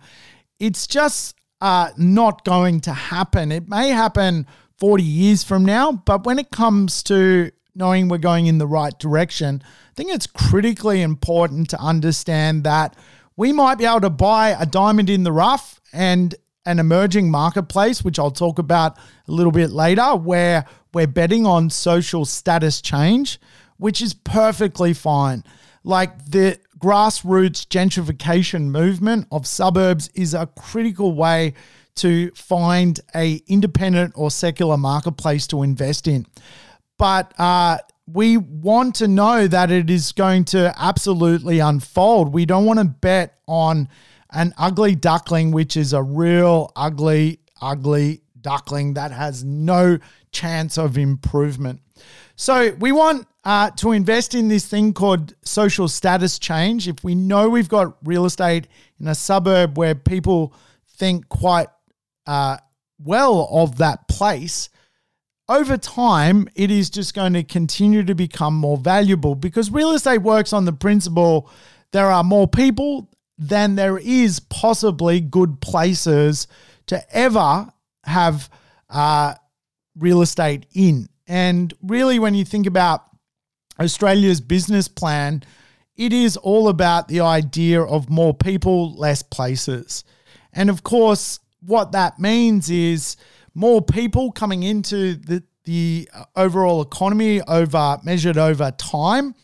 [0.60, 3.51] It's just uh, not going to happen.
[3.51, 4.45] It may happen
[4.77, 8.98] 40 years from now, but when it comes to knowing we're going in the right
[9.00, 12.96] direction, I think it's critically important to understand that
[13.36, 18.04] we might be able to buy a diamond in the rough and an emerging marketplace,
[18.04, 23.40] which I'll talk about a little bit later, where we're betting on social status change,
[23.78, 25.44] which is perfectly fine.
[25.84, 31.54] Like the grassroots gentrification movement of suburbs is a critical way
[31.96, 36.26] to find a independent or secular marketplace to invest in.
[37.02, 42.32] But uh, we want to know that it is going to absolutely unfold.
[42.32, 43.90] We don't want to bet on
[44.30, 49.98] an ugly duckling, which is a real ugly, ugly duckling that has no
[50.32, 51.82] chance of improvement.
[52.36, 56.88] So we want uh, to invest in this thing called social status change.
[56.88, 58.68] If we know we've got real estate
[59.00, 60.54] in a suburb where people
[60.98, 61.70] think quite
[62.28, 62.58] uh,
[63.00, 64.70] well of that place,
[65.52, 70.20] over time, it is just going to continue to become more valuable because real estate
[70.20, 71.50] works on the principle
[71.92, 76.48] there are more people than there is possibly good places
[76.88, 77.72] to ever
[78.04, 78.50] have
[78.90, 79.34] uh,
[79.98, 81.10] real estate in.
[81.28, 83.04] And really, when you think about
[83.80, 85.44] Australia's business plan,
[85.96, 90.04] it is all about the idea of more people, less places.
[90.54, 93.18] And of course, what that means is
[93.54, 99.36] more people coming into the, the uh, overall economy over measured over time.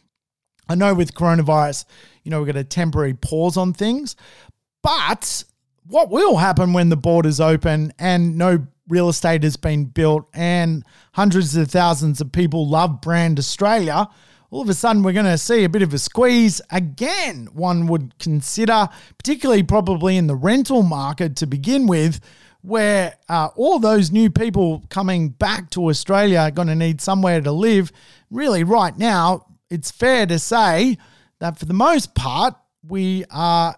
[0.70, 1.86] I know with coronavirus,
[2.24, 4.16] you know, we've got a temporary pause on things,
[4.84, 5.44] but
[5.86, 10.84] what will happen when the borders open and no real estate has been built and
[11.14, 14.10] hundreds of thousands of people love brand Australia?
[14.50, 17.88] all of a sudden we're going to see a bit of a squeeze again, one
[17.88, 22.20] would consider, particularly probably in the rental market to begin with,
[22.68, 27.40] where uh, all those new people coming back to Australia are going to need somewhere
[27.40, 27.94] to live.
[28.30, 30.98] Really, right now, it's fair to say
[31.40, 33.74] that for the most part, we are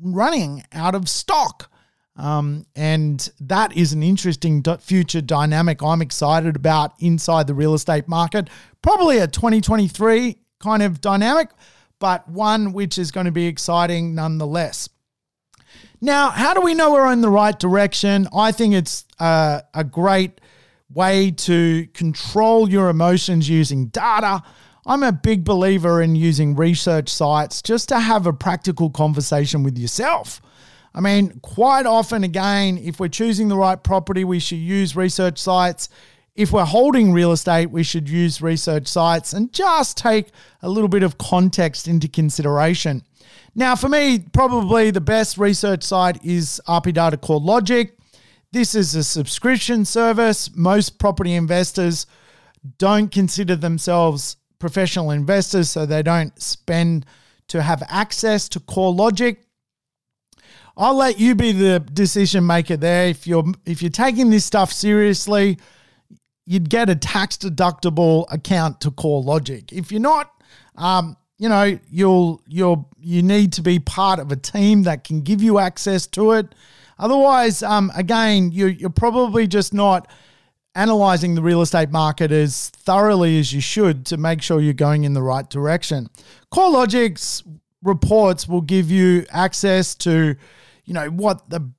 [0.00, 1.68] running out of stock.
[2.14, 8.06] Um, and that is an interesting future dynamic I'm excited about inside the real estate
[8.06, 8.48] market.
[8.82, 11.48] Probably a 2023 kind of dynamic,
[11.98, 14.88] but one which is going to be exciting nonetheless.
[16.00, 18.28] Now, how do we know we're in the right direction?
[18.32, 20.40] I think it's a, a great
[20.92, 24.42] way to control your emotions using data.
[24.86, 29.76] I'm a big believer in using research sites just to have a practical conversation with
[29.76, 30.40] yourself.
[30.94, 35.38] I mean, quite often, again, if we're choosing the right property, we should use research
[35.38, 35.88] sites.
[36.36, 40.28] If we're holding real estate, we should use research sites and just take
[40.62, 43.02] a little bit of context into consideration.
[43.58, 47.90] Now, for me, probably the best research site is RP Data CoreLogic.
[48.52, 50.54] This is a subscription service.
[50.54, 52.06] Most property investors
[52.78, 57.04] don't consider themselves professional investors, so they don't spend
[57.48, 59.38] to have access to CoreLogic.
[60.76, 63.08] I'll let you be the decision maker there.
[63.08, 65.58] If you're if you're taking this stuff seriously,
[66.46, 69.72] you'd get a tax deductible account to CoreLogic.
[69.72, 70.30] If you're not,
[70.76, 75.22] um, you know, you'll you'll you need to be part of a team that can
[75.22, 76.54] give you access to it.
[76.98, 80.10] Otherwise, um, again, you, you're probably just not
[80.74, 85.04] analyzing the real estate market as thoroughly as you should to make sure you're going
[85.04, 86.08] in the right direction.
[86.52, 87.44] CoreLogic's
[87.82, 90.34] reports will give you access to,
[90.84, 91.70] you know, what the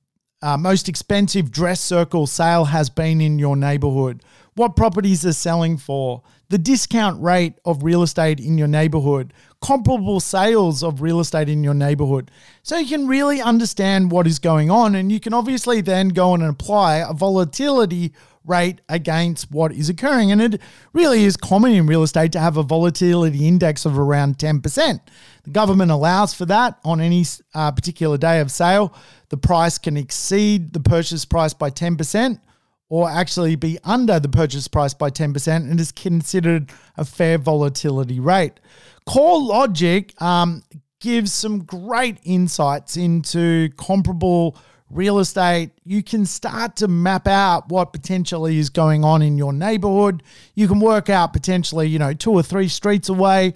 [0.42, 4.22] uh, most expensive dress circle sale has been in your neighborhood,
[4.54, 9.32] what properties are selling for, the discount rate of real estate in your neighborhood,
[9.62, 12.28] comparable sales of real estate in your neighborhood.
[12.64, 14.96] So you can really understand what is going on.
[14.96, 18.12] And you can obviously then go on and apply a volatility
[18.44, 20.32] rate against what is occurring.
[20.32, 20.60] And it
[20.92, 25.00] really is common in real estate to have a volatility index of around 10%.
[25.44, 28.92] The government allows for that on any uh, particular day of sale.
[29.28, 32.40] The price can exceed the purchase price by 10%
[32.90, 38.20] or actually be under the purchase price by 10% and is considered a fair volatility
[38.20, 38.60] rate.
[39.08, 40.62] CoreLogic um,
[41.00, 44.56] gives some great insights into comparable
[44.90, 45.70] real estate.
[45.84, 50.24] You can start to map out what potentially is going on in your neighborhood.
[50.54, 53.54] You can work out potentially, you know, two or three streets away.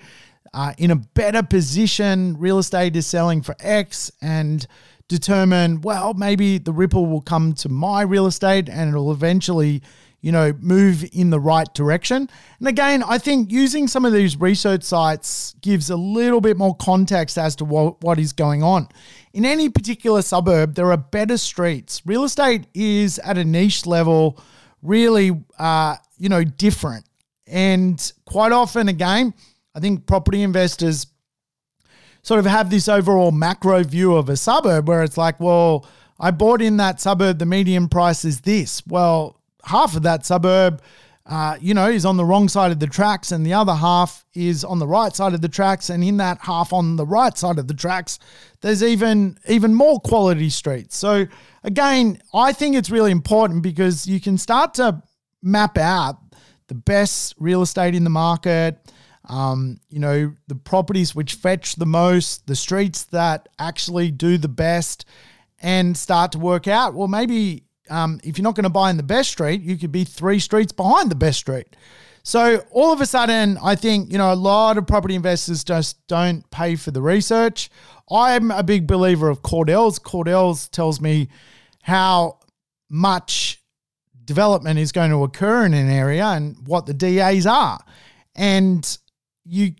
[0.52, 4.64] Uh, in a better position, real estate is selling for X, and
[5.08, 9.82] determine, well, maybe the ripple will come to my real estate and it'll eventually,
[10.20, 12.28] you know, move in the right direction.
[12.58, 16.74] And again, I think using some of these research sites gives a little bit more
[16.76, 18.88] context as to what, what is going on.
[19.34, 22.00] In any particular suburb, there are better streets.
[22.06, 24.40] Real estate is at a niche level,
[24.82, 27.04] really, uh, you know, different.
[27.46, 29.34] And quite often, again,
[29.74, 31.06] I think property investors
[32.24, 35.86] sort of have this overall macro view of a suburb where it's like, well,
[36.18, 38.84] I bought in that suburb, the median price is this.
[38.86, 40.82] Well, half of that suburb,
[41.26, 44.24] uh, you know, is on the wrong side of the tracks, and the other half
[44.34, 45.90] is on the right side of the tracks.
[45.90, 48.18] And in that half on the right side of the tracks,
[48.62, 50.96] there's even even more quality streets.
[50.96, 51.26] So
[51.62, 55.02] again, I think it's really important because you can start to
[55.42, 56.16] map out
[56.68, 58.78] the best real estate in the market
[59.28, 64.48] um, you know, the properties which fetch the most, the streets that actually do the
[64.48, 65.04] best,
[65.60, 68.96] and start to work out, well, maybe um, if you're not going to buy in
[68.96, 71.76] the best street, you could be three streets behind the best street.
[72.22, 76.06] So all of a sudden, I think, you know, a lot of property investors just
[76.06, 77.70] don't pay for the research.
[78.10, 79.98] I'm a big believer of Cordell's.
[79.98, 81.28] Cordell's tells me
[81.82, 82.38] how
[82.88, 83.62] much
[84.24, 87.78] development is going to occur in an area and what the DAs are.
[88.34, 88.98] And
[89.44, 89.74] you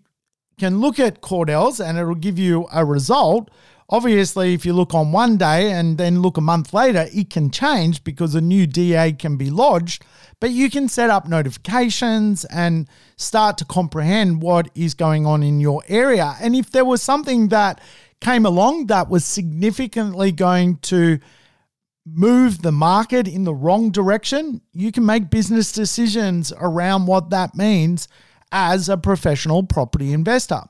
[0.57, 3.49] can look at Cordell's and it'll give you a result.
[3.89, 7.51] Obviously, if you look on one day and then look a month later, it can
[7.51, 10.03] change because a new DA can be lodged,
[10.39, 15.59] but you can set up notifications and start to comprehend what is going on in
[15.59, 16.35] your area.
[16.41, 17.79] And if there was something that
[18.21, 21.19] came along that was significantly going to
[22.07, 27.55] move the market in the wrong direction, you can make business decisions around what that
[27.55, 28.07] means
[28.57, 30.61] as a professional property investor.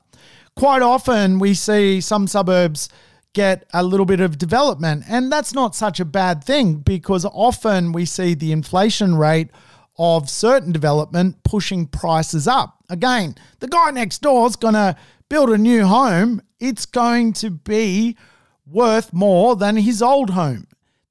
[0.56, 2.88] Quite often, we see some suburbs
[3.32, 7.92] get a little bit of development, and that's not such a bad thing because often
[7.92, 9.50] we see the inflation rate
[9.98, 12.82] of certain development pushing prices up.
[12.90, 14.96] Again, the guy next door is going to
[15.28, 18.16] build a new home, it's going to be
[18.66, 20.66] worth more than his old home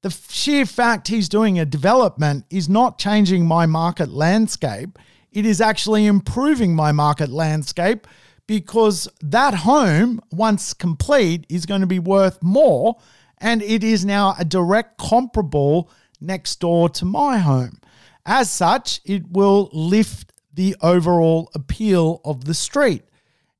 [0.06, 5.00] the sheer fact he's doing a development is not changing my market landscape.
[5.36, 8.06] It is actually improving my market landscape
[8.46, 12.96] because that home, once complete, is going to be worth more.
[13.36, 15.90] And it is now a direct comparable
[16.22, 17.80] next door to my home.
[18.24, 23.02] As such, it will lift the overall appeal of the street.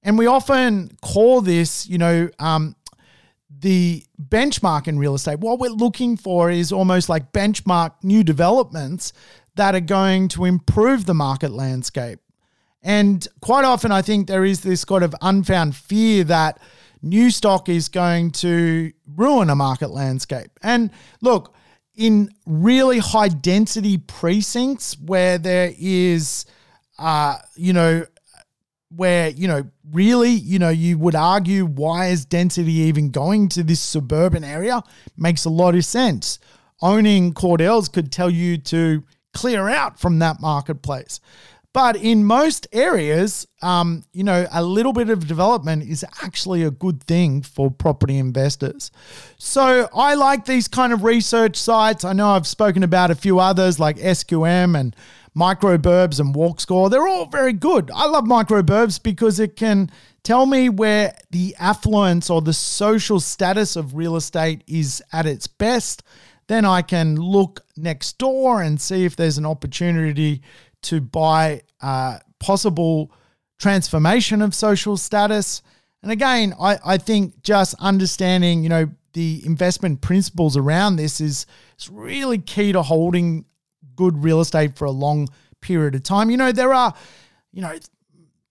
[0.03, 2.75] And we often call this, you know, um,
[3.51, 5.41] the benchmark in real estate.
[5.41, 9.13] What we're looking for is almost like benchmark new developments
[9.57, 12.21] that are going to improve the market landscape.
[12.83, 16.61] And quite often, I think there is this kind of unfound fear that
[17.03, 20.51] new stock is going to ruin a market landscape.
[20.63, 20.91] And
[21.21, 21.55] look,
[21.97, 26.45] in really high density precincts where there is,
[26.99, 28.05] uh, you know,
[28.95, 33.63] where, you know, really, you know, you would argue why is density even going to
[33.63, 34.83] this suburban area?
[35.17, 36.39] Makes a lot of sense.
[36.83, 39.03] Owning Cordell's could tell you to
[39.37, 41.21] clear out from that marketplace.
[41.73, 46.71] But in most areas, um, you know, a little bit of development is actually a
[46.71, 48.91] good thing for property investors.
[49.37, 52.03] So I like these kind of research sites.
[52.03, 54.97] I know I've spoken about a few others like SQM and
[55.37, 57.91] Microburbs and WalkScore, they're all very good.
[57.95, 59.91] I love Microburbs because it can
[60.23, 65.47] tell me where the affluence or the social status of real estate is at its
[65.47, 66.03] best.
[66.49, 70.43] Then I can look next door and see if there's an opportunity
[70.83, 73.13] to buy uh, possible
[73.59, 75.63] transformation of social status.
[76.03, 81.47] And again, I, I think just understanding, you know, the investment principles around this is,
[81.79, 83.47] is really key to holding
[83.97, 85.29] good real estate for a long
[85.61, 86.31] period of time.
[86.31, 86.95] You know, there are,
[87.51, 87.77] you know,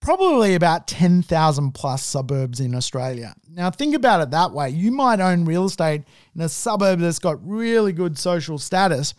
[0.06, 3.34] probably about 10,000 plus suburbs in Australia.
[3.50, 4.70] Now, think about it that way.
[4.70, 9.14] You might own real estate in a suburb that's got really good social status,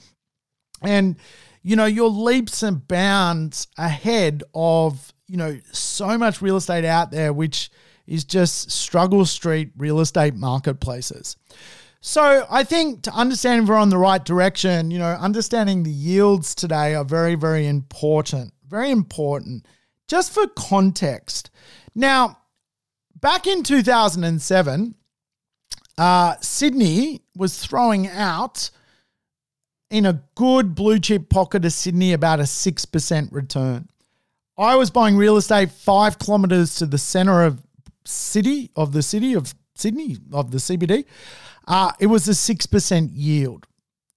[0.82, 1.18] and,
[1.62, 7.12] you know, you're leaps and bounds ahead of, you know, so much real estate out
[7.12, 7.70] there, which
[8.06, 11.36] is just struggle street real estate marketplaces.
[12.00, 15.92] So I think to understand if we're on the right direction, you know, understanding the
[15.92, 18.54] yields today are very, very important.
[18.70, 19.66] Very important.
[20.08, 21.50] Just for context.
[21.96, 22.38] Now,
[23.20, 24.96] back in 2007,
[25.98, 28.70] uh, Sydney was throwing out
[29.90, 33.88] in a good blue chip pocket of Sydney about a 6% return.
[34.58, 37.62] I was buying real estate five kilometers to the center of
[38.06, 41.06] city of the city of Sydney of the CBD.
[41.68, 43.68] Uh, it was a 6% yield.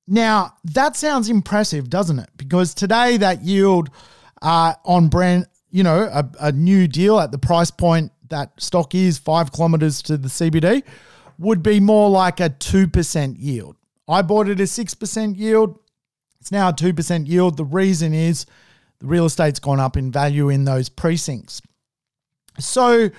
[0.06, 2.30] Now, that sounds impressive, doesn't it?
[2.36, 3.90] Because today that yield
[4.42, 8.94] uh, on brand, you know, a, a new deal at the price point that stock
[8.94, 10.82] is five kilometers to the CBD
[11.38, 13.76] would be more like a 2% yield.
[14.08, 15.78] I bought it a 6% yield.
[16.40, 17.56] It's now a 2% yield.
[17.56, 18.46] The reason is
[18.98, 21.60] the real estate's gone up in value in those precincts.
[22.58, 23.10] So,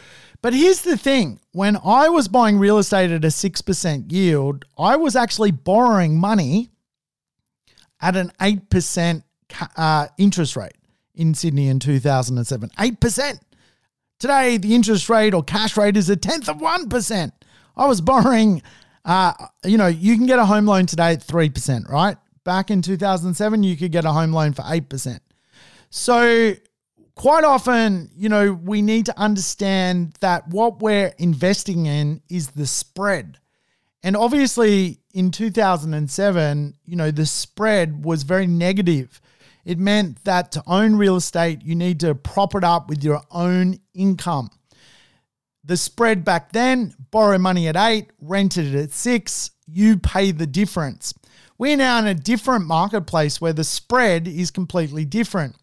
[0.42, 4.96] but here's the thing when I was buying real estate at a 6% yield, I
[4.96, 6.70] was actually borrowing money
[8.02, 9.24] at an 8%
[9.78, 10.74] uh, interest rate
[11.16, 12.70] in Sydney in 2007.
[12.78, 13.40] 8%.
[14.20, 17.32] Today, the interest rate or cash rate is a tenth of 1%.
[17.76, 18.62] I was borrowing,
[19.06, 19.34] uh,
[19.66, 22.18] you know, you can get a home loan today at 3%, right?
[22.44, 25.20] Back in 2007, you could get a home loan for 8%.
[25.90, 26.54] So
[27.16, 32.66] quite often, you know, we need to understand that what we're investing in is the
[32.66, 33.40] spread.
[34.04, 39.22] And obviously, in 2007, you know, the spread was very negative.
[39.66, 43.22] It meant that to own real estate, you need to prop it up with your
[43.32, 44.50] own income.
[45.64, 50.48] The spread back then, borrow money at eight, rented it at six, you pay the
[50.48, 51.14] difference.
[51.58, 55.56] We're now in a different marketplace where the spread is completely different.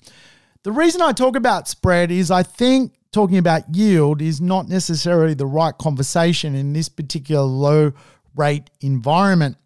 [0.62, 5.34] The reason I talk about spread is I think talking about yield is not necessarily
[5.34, 7.92] the right conversation in this particular low
[8.36, 9.56] rate environment.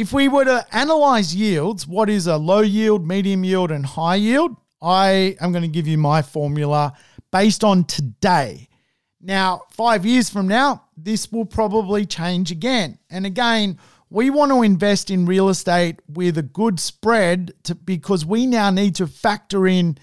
[0.00, 4.14] If we were to analyze yields, what is a low yield, medium yield, and high
[4.14, 4.56] yield?
[4.80, 6.94] I am going to give you my formula
[7.30, 8.70] based on today.
[9.20, 12.98] Now, five years from now, this will probably change again.
[13.10, 13.78] And again,
[14.08, 18.70] we want to invest in real estate with a good spread to, because we now
[18.70, 19.98] need to factor in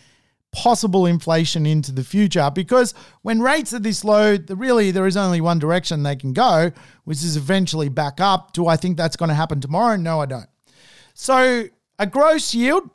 [0.57, 5.15] possible inflation into the future because when rates are this low, the, really there is
[5.15, 6.71] only one direction they can go,
[7.03, 8.53] which is eventually back up.
[8.53, 9.97] Do I think that's going to happen tomorrow?
[9.97, 10.49] No, I don't.
[11.13, 11.65] So
[11.99, 12.89] a gross yield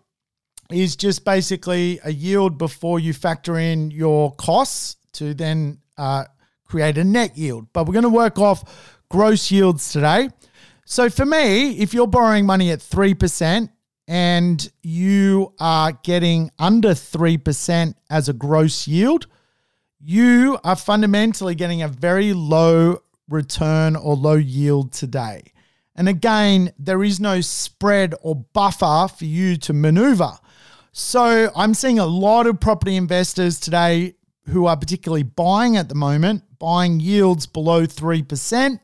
[0.72, 6.24] is just basically a yield before you factor in your costs to then uh,
[6.64, 7.68] create a net yield.
[7.72, 10.30] But we're going to work off gross yields today.
[10.84, 13.68] So for me, if you're borrowing money at 3%,
[14.12, 19.26] and you are getting under 3% as a gross yield,
[19.98, 22.98] you are fundamentally getting a very low
[23.30, 25.42] return or low yield today.
[25.96, 30.32] And again, there is no spread or buffer for you to maneuver.
[30.92, 35.94] So I'm seeing a lot of property investors today who are particularly buying at the
[35.94, 38.78] moment, buying yields below 3%.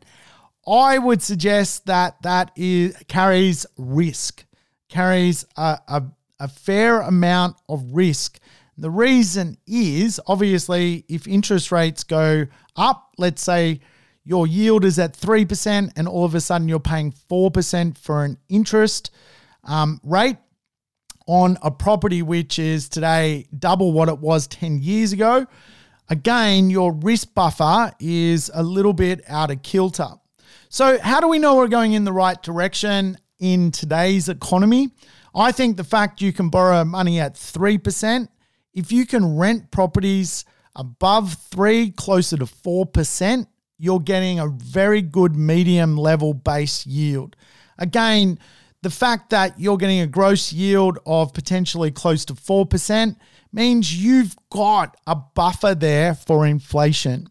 [0.66, 4.46] I would suggest that that is carries risk
[4.88, 6.02] carries a, a,
[6.40, 8.38] a fair amount of risk.
[8.76, 13.80] The reason is obviously if interest rates go up, let's say
[14.24, 18.36] your yield is at 3%, and all of a sudden you're paying 4% for an
[18.48, 19.10] interest
[19.64, 20.36] um, rate
[21.26, 25.46] on a property which is today double what it was 10 years ago.
[26.10, 30.08] Again, your risk buffer is a little bit out of kilter.
[30.70, 33.18] So, how do we know we're going in the right direction?
[33.38, 34.90] In today's economy.
[35.34, 38.28] I think the fact you can borrow money at 3%,
[38.74, 43.46] if you can rent properties above 3 closer to 4%,
[43.78, 47.36] you're getting a very good medium level base yield.
[47.78, 48.38] Again,
[48.82, 53.16] the fact that you're getting a gross yield of potentially close to 4%
[53.52, 57.28] means you've got a buffer there for inflation.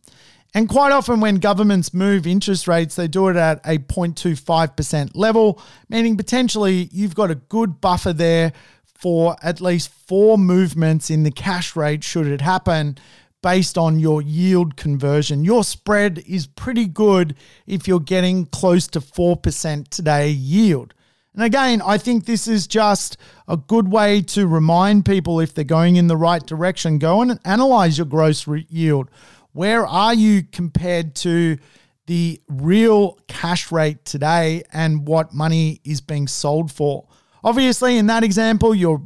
[0.53, 5.61] And quite often, when governments move interest rates, they do it at a 0.25% level,
[5.89, 11.31] meaning potentially you've got a good buffer there for at least four movements in the
[11.31, 12.97] cash rate should it happen
[13.43, 15.43] based on your yield conversion.
[15.43, 17.35] Your spread is pretty good
[17.67, 20.93] if you're getting close to 4% today yield.
[21.35, 23.15] And again, I think this is just
[23.47, 27.39] a good way to remind people if they're going in the right direction, go and
[27.45, 29.11] analyze your gross yield.
[29.57, 31.57] Where are you compared to
[32.05, 37.07] the real cash rate today and what money is being sold for?
[37.43, 39.01] Obviously, in that example, you're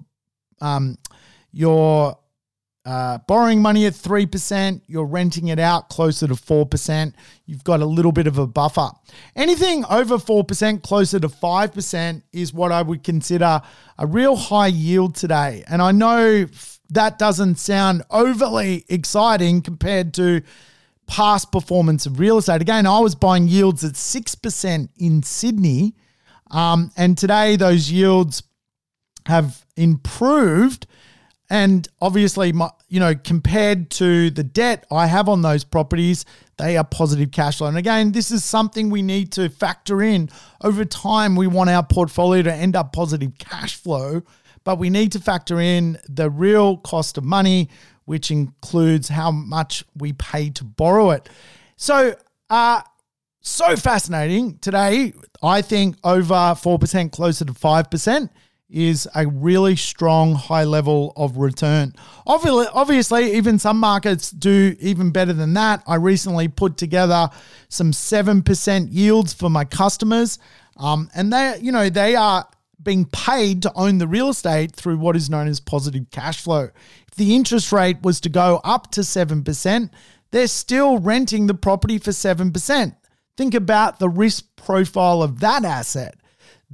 [0.59, 0.97] um,
[1.53, 2.17] you're
[2.83, 7.13] uh, borrowing money at 3%, you're renting it out closer to 4%,
[7.45, 8.89] you've got a little bit of a buffer.
[9.37, 13.61] Anything over 4%, closer to 5%, is what I would consider
[13.97, 15.63] a real high yield today.
[15.67, 16.45] And I know
[16.91, 20.41] that doesn't sound overly exciting compared to
[21.07, 22.61] past performance of real estate.
[22.61, 25.95] Again, I was buying yields at 6% in Sydney.
[26.51, 28.43] Um, and today those yields
[29.25, 30.85] have improved.
[31.49, 36.25] And obviously, my, you know, compared to the debt I have on those properties,
[36.57, 37.67] they are positive cash flow.
[37.67, 40.29] And again, this is something we need to factor in.
[40.61, 44.23] Over time, we want our portfolio to end up positive cash flow
[44.63, 47.69] but we need to factor in the real cost of money,
[48.05, 51.29] which includes how much we pay to borrow it.
[51.75, 52.15] So,
[52.49, 52.81] uh,
[53.41, 55.13] so fascinating today.
[55.41, 58.29] I think over 4%, closer to 5%
[58.71, 61.93] is a really strong high level of return.
[62.25, 65.83] Obviously, even some markets do even better than that.
[65.85, 67.29] I recently put together
[67.67, 70.39] some 7% yields for my customers.
[70.77, 72.47] Um, and they, you know, they are
[72.83, 76.69] being paid to own the real estate through what is known as positive cash flow.
[77.07, 79.89] If the interest rate was to go up to 7%,
[80.31, 82.95] they're still renting the property for 7%.
[83.37, 86.15] Think about the risk profile of that asset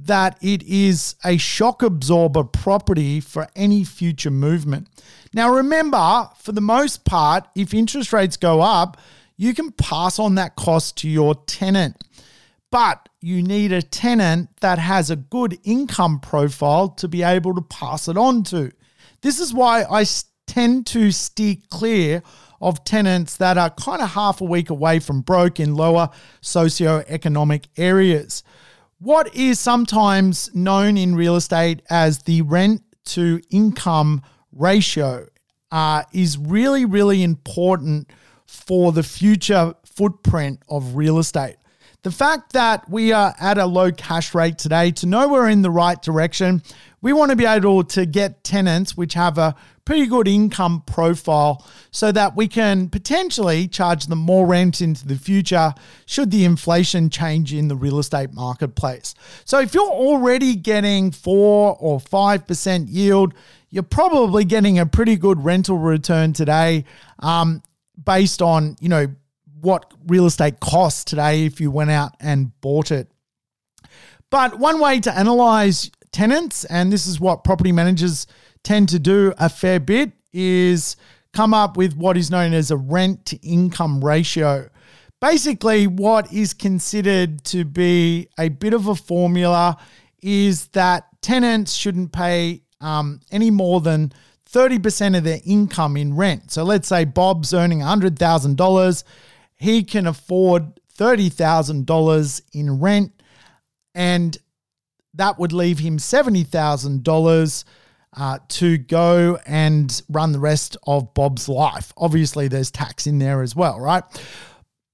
[0.00, 4.86] that it is a shock absorber property for any future movement.
[5.34, 8.96] Now, remember, for the most part, if interest rates go up,
[9.36, 12.04] you can pass on that cost to your tenant
[12.70, 17.62] but you need a tenant that has a good income profile to be able to
[17.62, 18.70] pass it on to.
[19.22, 20.04] This is why I
[20.46, 22.22] tend to steer clear
[22.60, 26.10] of tenants that are kind of half a week away from broke in lower
[26.42, 28.42] socioeconomic areas.
[29.00, 35.24] what is sometimes known in real estate as the rent to income ratio
[35.70, 38.10] uh, is really, really important
[38.46, 41.56] for the future footprint of real estate.
[42.02, 45.62] The fact that we are at a low cash rate today, to know we're in
[45.62, 46.62] the right direction,
[47.00, 51.66] we want to be able to get tenants which have a pretty good income profile
[51.90, 55.72] so that we can potentially charge them more rent into the future
[56.06, 59.14] should the inflation change in the real estate marketplace.
[59.44, 63.34] So if you're already getting 4 or 5% yield,
[63.70, 66.84] you're probably getting a pretty good rental return today
[67.18, 67.62] um,
[68.04, 69.06] based on, you know,
[69.60, 73.10] what real estate costs today if you went out and bought it.
[74.30, 78.26] But one way to analyze tenants, and this is what property managers
[78.62, 80.96] tend to do a fair bit, is
[81.32, 84.68] come up with what is known as a rent to income ratio.
[85.20, 89.76] Basically, what is considered to be a bit of a formula
[90.22, 94.12] is that tenants shouldn't pay um, any more than
[94.50, 96.50] 30% of their income in rent.
[96.50, 99.04] So let's say Bob's earning $100,000
[99.58, 103.12] he can afford $30,000 in rent,
[103.94, 104.38] and
[105.14, 107.64] that would leave him $70,000
[108.16, 111.92] uh, to go and run the rest of Bob's life.
[111.96, 114.02] Obviously, there's tax in there as well, right?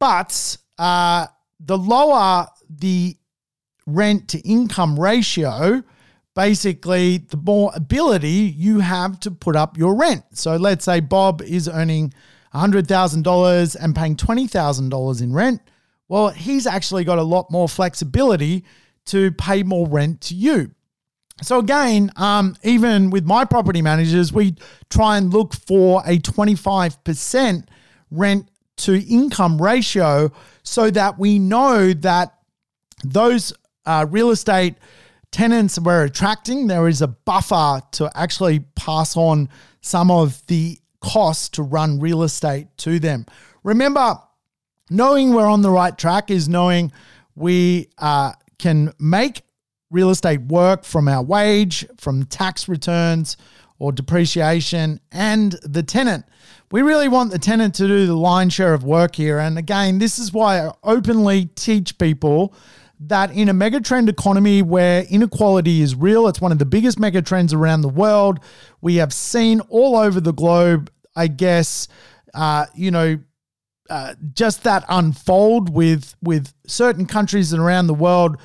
[0.01, 1.27] But uh,
[1.61, 3.17] the lower the
[3.87, 5.83] rent to income ratio,
[6.35, 10.25] basically, the more ability you have to put up your rent.
[10.33, 12.13] So let's say Bob is earning
[12.55, 15.61] $100,000 and paying $20,000 in rent,
[16.09, 18.65] well, he's actually got a lot more flexibility
[19.07, 20.71] to pay more rent to you.
[21.43, 24.55] So again, um, even with my property managers, we
[24.89, 27.67] try and look for a 25%
[28.11, 30.31] rent to income ratio
[30.63, 32.35] so that we know that
[33.03, 33.53] those
[33.85, 34.77] uh, real estate
[35.33, 39.49] tenants we're attracting, there is a buffer to actually pass on
[39.81, 43.27] some of the cost to run real estate to them.
[43.63, 44.19] Remember,
[44.91, 46.93] knowing we're on the right track is knowing
[47.35, 49.43] we uh, can make
[49.91, 53.37] real estate work from our wage, from tax returns
[53.79, 56.25] or depreciation, and the tenant.
[56.73, 59.39] We really want the tenant to do the lion's share of work here.
[59.39, 62.55] And again, this is why I openly teach people
[63.01, 67.53] that in a megatrend economy where inequality is real, it's one of the biggest megatrends
[67.53, 68.41] around the world.
[68.81, 71.89] We have seen all over the globe I guess,
[72.33, 73.19] uh, you know,
[73.91, 78.39] uh, just that unfold with with certain countries and around the world,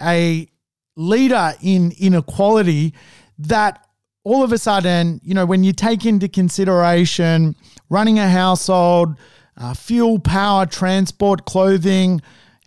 [0.00, 0.48] a
[0.96, 2.94] leader in inequality
[3.38, 3.84] that
[4.22, 7.54] all of a sudden, you know, when you take into consideration
[7.90, 9.18] running a household,
[9.56, 12.20] uh, fuel, power, transport, clothing,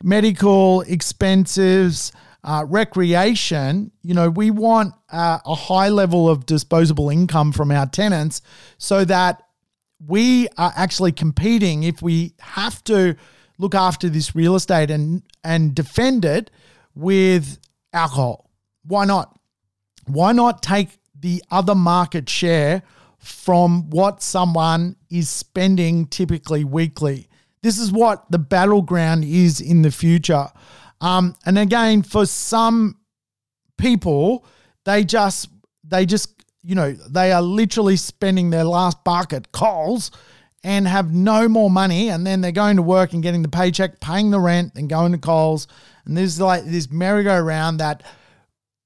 [0.03, 2.11] medical expenses,
[2.43, 7.87] uh, recreation, you know, we want uh, a high level of disposable income from our
[7.87, 8.41] tenants
[8.77, 9.41] so that
[10.05, 13.15] we are actually competing if we have to
[13.57, 16.51] look after this real estate and and defend it
[16.93, 17.57] with
[17.93, 18.49] alcohol.
[18.83, 19.37] Why not?
[20.05, 22.83] Why not take the other market share
[23.17, 27.27] from what someone is spending typically weekly?
[27.63, 30.47] This is what the battleground is in the future.
[31.01, 32.99] Um, and again, for some
[33.77, 34.45] people,
[34.85, 35.49] they just
[35.83, 36.36] they just
[36.67, 40.11] you know, they are literally spending their last buck at Coles
[40.65, 42.09] and have no more money.
[42.09, 45.13] And then they're going to work and getting the paycheck, paying the rent, and going
[45.13, 45.69] to Coles.
[46.03, 48.03] And there's like this merry-go-round that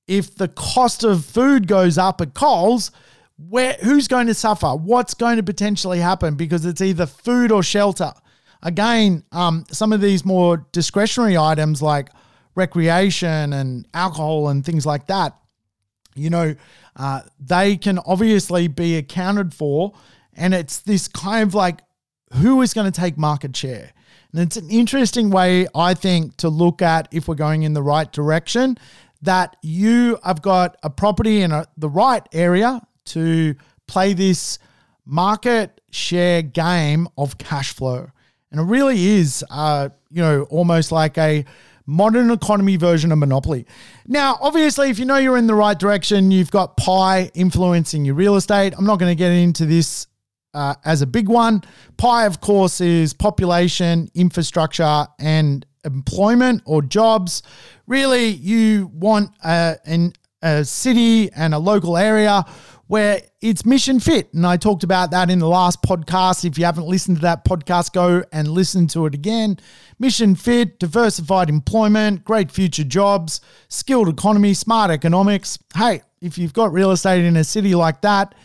[0.08, 2.92] if the cost of food goes up at Coles,
[3.50, 4.76] where who's going to suffer?
[4.76, 6.36] What's going to potentially happen?
[6.36, 8.14] Because it's either food or shelter.
[8.62, 12.10] Again, um, some of these more discretionary items like
[12.54, 15.36] recreation and alcohol and things like that,
[16.14, 16.54] you know,
[16.96, 19.94] uh, they can obviously be accounted for.
[20.34, 21.82] And it's this kind of like
[22.34, 23.92] who is going to take market share?
[24.32, 27.84] And it's an interesting way, I think, to look at if we're going in the
[27.84, 28.78] right direction.
[29.24, 34.58] That you have got a property in a, the right area to play this
[35.06, 38.10] market share game of cash flow.
[38.50, 41.46] And it really is, uh, you know, almost like a
[41.86, 43.66] modern economy version of Monopoly.
[44.08, 48.16] Now, obviously, if you know you're in the right direction, you've got PIE influencing your
[48.16, 48.74] real estate.
[48.78, 50.08] I'm not going to get into this
[50.54, 51.64] uh, as a big one.
[51.98, 57.44] PIE, of course, is population, infrastructure, and employment or jobs.
[57.88, 62.44] Really, you want a, an, a city and a local area
[62.88, 64.32] where it's mission fit.
[64.34, 66.46] And I talked about that in the last podcast.
[66.46, 69.58] If you haven't listened to that podcast, go and listen to it again.
[70.00, 75.58] Mission fit, diversified employment, great future jobs, skilled economy, smart economics.
[75.76, 78.36] Hey, if you've got real estate in a city like that,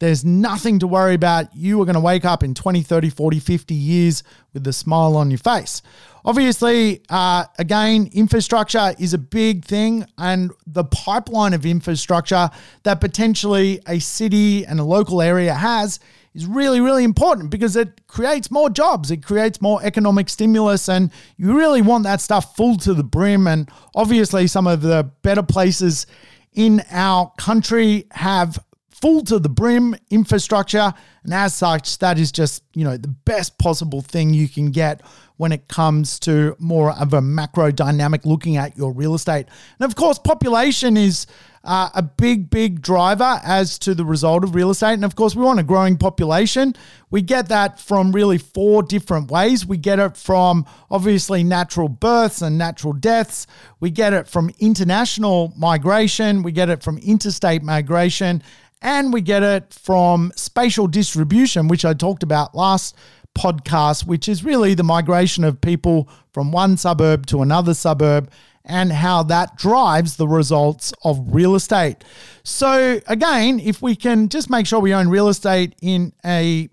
[0.00, 1.54] there's nothing to worry about.
[1.54, 4.22] You are going to wake up in 20, 30, 40, 50 years
[4.52, 5.82] with a smile on your face.
[6.24, 12.50] Obviously, uh, again, infrastructure is a big thing, and the pipeline of infrastructure
[12.82, 16.00] that potentially a city and a local area has
[16.34, 21.12] is really, really important because it creates more jobs, it creates more economic stimulus, and
[21.36, 23.46] you really want that stuff full to the brim.
[23.46, 26.06] And obviously, some of the better places
[26.54, 28.58] in our country have
[29.04, 30.90] full to the brim infrastructure.
[31.24, 35.02] And as such, that is just, you know, the best possible thing you can get
[35.36, 39.44] when it comes to more of a macro dynamic looking at your real estate.
[39.78, 41.26] And of course, population is
[41.64, 44.94] uh, a big, big driver as to the result of real estate.
[44.94, 46.74] And of course, we want a growing population.
[47.10, 49.66] We get that from really four different ways.
[49.66, 53.46] We get it from obviously natural births and natural deaths.
[53.80, 56.42] We get it from international migration.
[56.42, 58.42] We get it from interstate migration
[58.84, 62.94] and we get it from spatial distribution, which I talked about last
[63.36, 68.30] podcast, which is really the migration of people from one suburb to another suburb
[68.66, 72.04] and how that drives the results of real estate.
[72.44, 76.68] So again, if we can just make sure we own real estate in a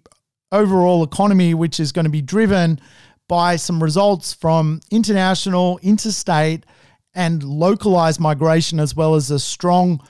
[0.52, 2.78] overall economy which is going to be driven
[3.30, 6.66] by some results from international, interstate
[7.14, 10.02] and localized migration as well as a strong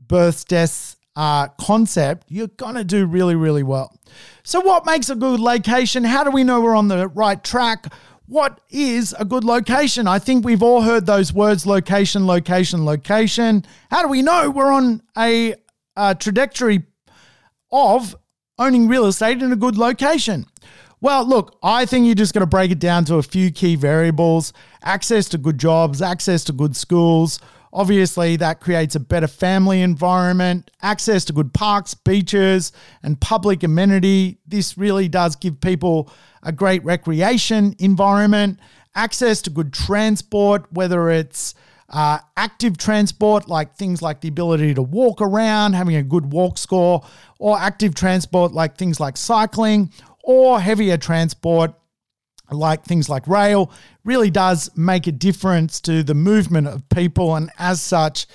[0.00, 3.94] birth deaths uh, concept, you're going to do really, really well.
[4.42, 6.04] So, what makes a good location?
[6.04, 7.92] How do we know we're on the right track?
[8.26, 10.06] What is a good location?
[10.06, 13.64] I think we've all heard those words location, location, location.
[13.90, 15.54] How do we know we're on a,
[15.96, 16.84] a trajectory
[17.70, 18.16] of
[18.58, 20.46] owning real estate in a good location?
[21.02, 23.74] Well, look, I think you're just got to break it down to a few key
[23.74, 24.52] variables
[24.84, 27.40] access to good jobs, access to good schools,
[27.72, 32.70] Obviously, that creates a better family environment, access to good parks, beaches,
[33.02, 34.38] and public amenity.
[34.46, 36.12] This really does give people
[36.42, 38.58] a great recreation environment,
[38.94, 41.54] access to good transport, whether it's
[41.88, 46.58] uh, active transport, like things like the ability to walk around, having a good walk
[46.58, 47.02] score,
[47.38, 49.90] or active transport, like things like cycling,
[50.24, 51.72] or heavier transport,
[52.52, 53.70] like things like rail,
[54.04, 57.36] really does make a difference to the movement of people.
[57.36, 58.26] And as such,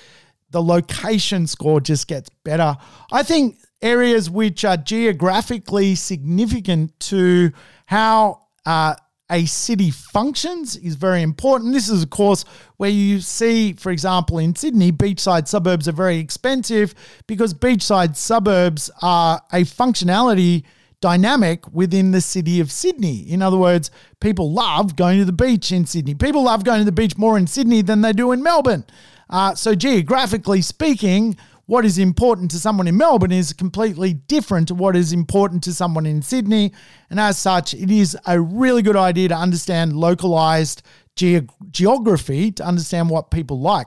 [0.50, 2.76] the location score just gets better.
[3.12, 7.52] I think areas which are geographically significant to
[7.86, 8.94] how uh,
[9.30, 11.72] a city functions is very important.
[11.74, 12.44] This is, of course,
[12.78, 16.94] where you see, for example, in Sydney, beachside suburbs are very expensive
[17.26, 20.64] because beachside suburbs are a functionality
[21.00, 23.18] dynamic within the city of Sydney.
[23.30, 23.90] In other words,
[24.20, 26.14] people love going to the beach in Sydney.
[26.14, 28.84] People love going to the beach more in Sydney than they do in Melbourne.
[29.30, 31.36] Uh, so, geographically speaking,
[31.66, 35.74] what is important to someone in Melbourne is completely different to what is important to
[35.74, 36.72] someone in Sydney.
[37.10, 40.82] And as such, it is a really good idea to understand localized
[41.14, 43.86] ge- geography to understand what people like.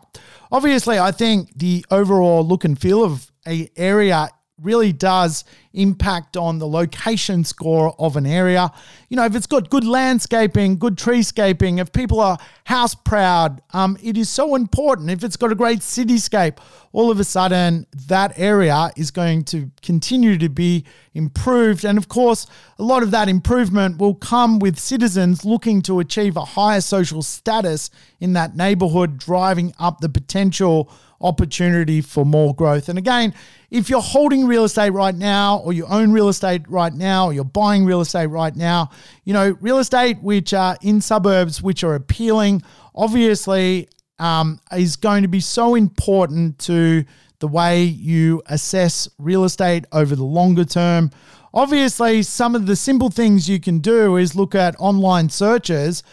[0.52, 4.30] Obviously, I think the overall look and feel of a area
[4.62, 5.44] really does
[5.74, 8.72] impact on the location score of an area.
[9.10, 13.98] You know, if it's got good landscaping, good treescaping, if people are house proud, um,
[14.02, 15.10] it is so important.
[15.10, 16.58] If it's got a great cityscape,
[16.92, 20.84] all of a sudden that area is going to continue to be
[21.14, 21.86] improved.
[21.86, 22.48] And of course,
[22.78, 27.22] a lot of that improvement will come with citizens looking to achieve a higher social
[27.22, 27.90] status
[28.20, 30.92] in that neighborhood, driving up the potential
[31.22, 32.90] opportunity for more growth.
[32.90, 33.34] And again,
[33.72, 37.34] if you're holding real estate right now, or you own real estate right now, or
[37.34, 38.92] you're buying real estate right now,
[39.24, 42.62] you know, real estate which are in suburbs which are appealing,
[42.94, 43.88] obviously,
[44.20, 47.06] um, is going to be so important to
[47.40, 51.10] the way you assess real estate over the longer term.
[51.54, 56.04] Obviously, some of the simple things you can do is look at online searches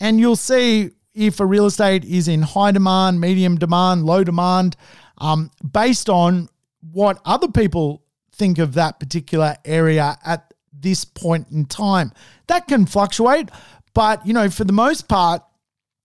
[0.00, 4.76] and you'll see if a real estate is in high demand, medium demand, low demand,
[5.18, 6.48] um, based on
[6.92, 12.12] what other people think of that particular area at this point in time.
[12.48, 13.50] That can fluctuate,
[13.94, 15.42] but you know, for the most part,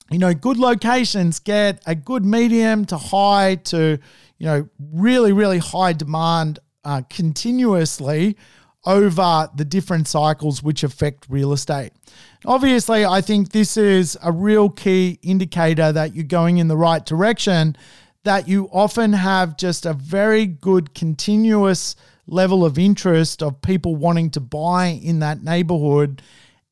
[0.10, 3.98] you know, good locations get a good medium to high to,
[4.38, 8.36] you know, really, really high demand uh, continuously
[8.86, 11.92] over the different cycles which affect real estate.
[12.46, 17.06] Obviously, I think this is a real key indicator that you're going in the right
[17.06, 17.78] direction,
[18.24, 21.96] that you often have just a very good continuous
[22.28, 26.22] level of interest of people wanting to buy in that neighborhood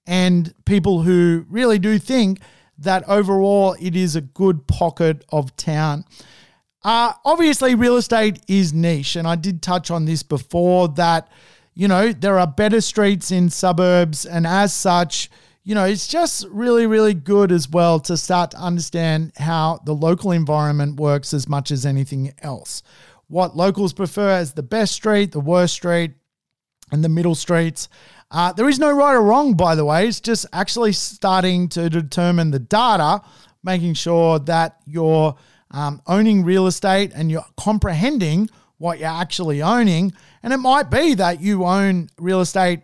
[0.05, 2.39] and people who really do think
[2.77, 6.05] that overall it is a good pocket of town.
[6.83, 11.27] Uh, obviously, real estate is niche, and I did touch on this before that,
[11.73, 15.29] you know, there are better streets in suburbs, and as such,
[15.63, 19.93] you know, it's just really, really good as well to start to understand how the
[19.93, 22.81] local environment works as much as anything else.
[23.27, 26.13] What locals prefer as the best street, the worst street,
[26.91, 27.89] and the middle streets.
[28.31, 30.07] Uh, there is no right or wrong, by the way.
[30.07, 33.21] It's just actually starting to determine the data,
[33.63, 35.35] making sure that you're
[35.71, 40.13] um, owning real estate and you're comprehending what you're actually owning.
[40.41, 42.81] And it might be that you own real estate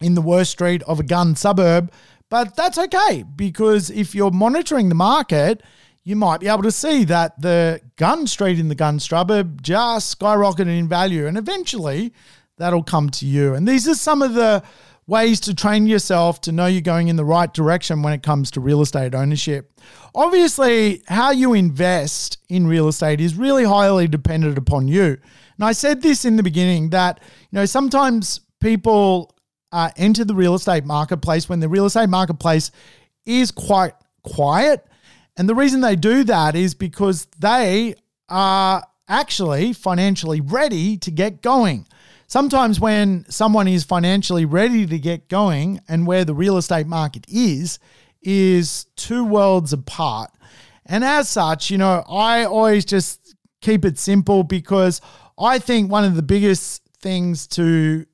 [0.00, 1.92] in the worst street of a gun suburb,
[2.30, 5.62] but that's okay because if you're monitoring the market,
[6.04, 10.18] you might be able to see that the gun street in the gun suburb just
[10.18, 12.12] skyrocketed in value and eventually
[12.56, 13.54] that'll come to you.
[13.54, 14.62] And these are some of the
[15.06, 18.50] ways to train yourself to know you're going in the right direction when it comes
[18.50, 19.72] to real estate ownership.
[20.14, 25.16] Obviously, how you invest in real estate is really highly dependent upon you.
[25.56, 27.20] And I said this in the beginning that,
[27.50, 29.34] you know, sometimes people
[29.72, 32.70] uh, enter the real estate marketplace when the real estate marketplace
[33.26, 34.86] is quite quiet.
[35.36, 37.94] And the reason they do that is because they
[38.28, 41.86] are actually financially ready to get going
[42.28, 47.26] sometimes when someone is financially ready to get going and where the real estate market
[47.28, 47.80] is,
[48.22, 50.30] is two worlds apart.
[50.86, 55.00] And as such, you know, I always just keep it simple because
[55.38, 58.06] I think one of the biggest things to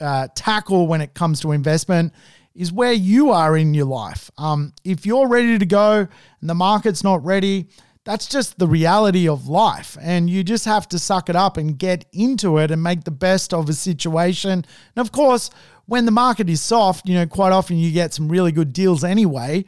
[0.00, 2.12] uh, tackle when it comes to investment
[2.54, 4.30] is where you are in your life.
[4.38, 6.08] Um, if you're ready to go
[6.40, 7.68] and the market's not ready,
[8.04, 9.98] that's just the reality of life.
[10.00, 13.10] And you just have to suck it up and get into it and make the
[13.10, 14.50] best of a situation.
[14.50, 14.64] And
[14.96, 15.50] of course,
[15.86, 19.04] when the market is soft, you know, quite often you get some really good deals
[19.04, 19.64] anyway.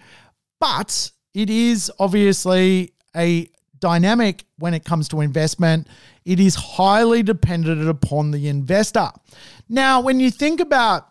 [0.61, 3.51] But it is obviously a
[3.81, 5.89] dynamic when it comes to investment.
[6.25, 9.11] It is highly dependent upon the investor.
[9.69, 11.09] Now, when you think about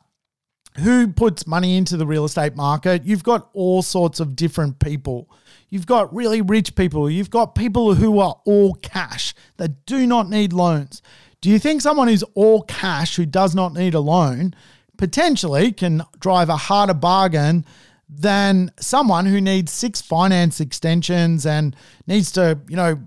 [0.80, 5.30] who puts money into the real estate market, you've got all sorts of different people.
[5.70, 7.10] You've got really rich people.
[7.10, 11.01] You've got people who are all cash that do not need loans.
[11.41, 14.53] Do you think someone who's all cash who does not need a loan
[14.97, 17.66] potentially can drive a harder bargain
[18.10, 21.76] than someone who needs six finance extensions and
[22.08, 22.99] needs to, you know,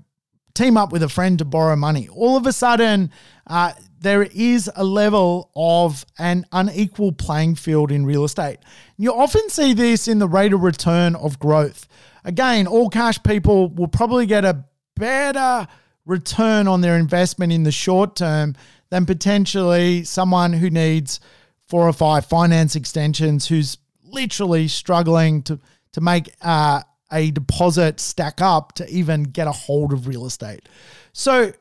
[0.54, 2.08] team up with a friend to borrow money?
[2.08, 3.10] All of a sudden,
[3.46, 8.58] uh, there is a level of an unequal playing field in real estate.
[8.96, 11.86] You often see this in the rate of return of growth.
[12.24, 14.64] Again, all cash people will probably get a
[14.96, 15.68] better
[16.06, 18.56] return on their investment in the short term
[18.88, 21.20] than potentially someone who needs
[21.68, 25.60] four or five finance extensions who's literally struggling to
[25.92, 26.82] to make uh,
[27.12, 30.68] a deposit stack up to even get a hold of real estate.
[31.12, 31.52] So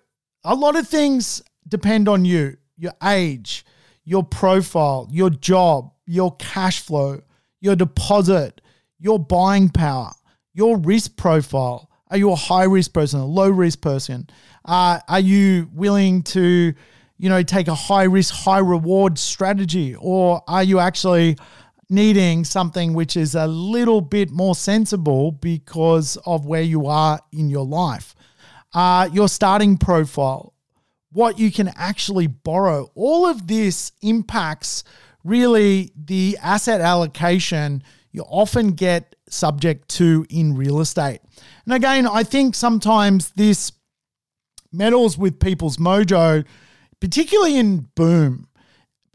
[0.44, 3.66] a lot of things depend on you, your age,
[4.04, 7.22] your profile, your job, your cash flow,
[7.62, 8.62] your deposit,
[9.00, 10.12] your buying power
[10.60, 11.90] your risk profile.
[12.12, 14.30] Are you a high risk person, a low risk person?
[14.66, 16.74] Uh, are you willing to,
[17.18, 21.38] you know, take a high risk, high reward strategy, or are you actually
[21.90, 27.50] needing something which is a little bit more sensible because of where you are in
[27.50, 28.16] your life?
[28.74, 30.54] Uh, your starting profile,
[31.12, 34.84] what you can actually borrow, all of this impacts
[35.24, 41.22] really the asset allocation you often get subject to in real estate.
[41.66, 43.72] And again, I think sometimes this
[44.72, 46.46] meddles with people's mojo,
[47.00, 48.48] particularly in boom,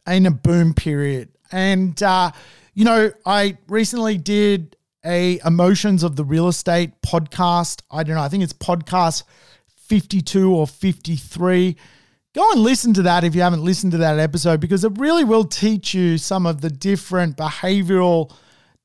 [0.07, 1.31] in a boom period.
[1.51, 2.31] And, uh,
[2.75, 7.83] you know, I recently did a Emotions of the Real Estate podcast.
[7.91, 9.25] I don't know, I think it's podcast
[9.87, 11.76] 52 or 53.
[12.35, 15.24] Go and listen to that if you haven't listened to that episode because it really
[15.24, 18.32] will teach you some of the different behavioral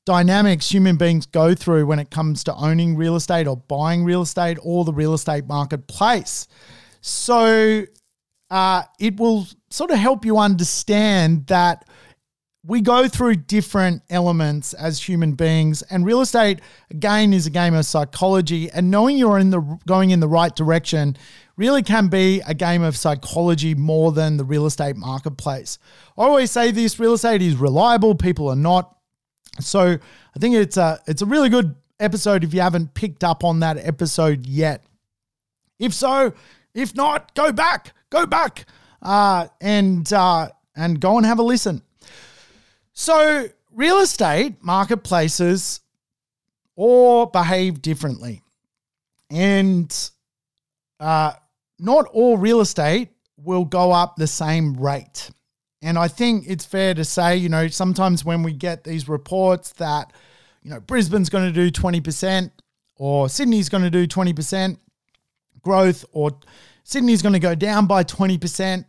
[0.06, 4.22] dynamics human beings go through when it comes to owning real estate or buying real
[4.22, 6.46] estate or the real estate marketplace.
[7.00, 7.84] So
[8.50, 11.88] uh, it will sort of help you understand that
[12.64, 17.72] we go through different elements as human beings and real estate again is a game
[17.74, 21.16] of psychology and knowing you're in the going in the right direction
[21.56, 25.78] really can be a game of psychology more than the real estate marketplace.
[26.16, 28.96] I always say this real estate is reliable, people are not.
[29.60, 33.44] So I think it's a it's a really good episode if you haven't picked up
[33.44, 34.84] on that episode yet.
[35.78, 36.32] If so,
[36.74, 38.66] if not, go back, go back.
[39.02, 41.82] uh, and uh, and go and have a listen.
[42.92, 45.80] So, real estate marketplaces
[46.76, 48.42] all behave differently,
[49.30, 50.10] and
[50.98, 51.32] uh,
[51.78, 55.30] not all real estate will go up the same rate.
[55.82, 59.72] And I think it's fair to say, you know, sometimes when we get these reports
[59.74, 60.12] that,
[60.62, 62.50] you know, Brisbane's going to do 20%
[62.96, 64.76] or Sydney's going to do 20%
[65.62, 66.32] growth or
[66.84, 68.84] Sydney's going to go down by 20%,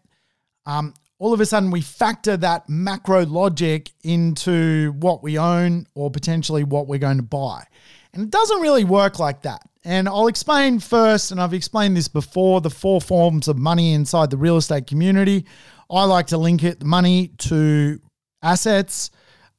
[0.65, 6.09] um, all of a sudden we factor that macro logic into what we own or
[6.09, 7.63] potentially what we're going to buy.
[8.11, 9.61] And it doesn't really work like that.
[9.83, 14.31] And I'll explain first, and I've explained this before the four forms of money inside
[14.31, 15.45] the real estate community.
[15.91, 17.99] I like to link it money to
[18.41, 19.11] assets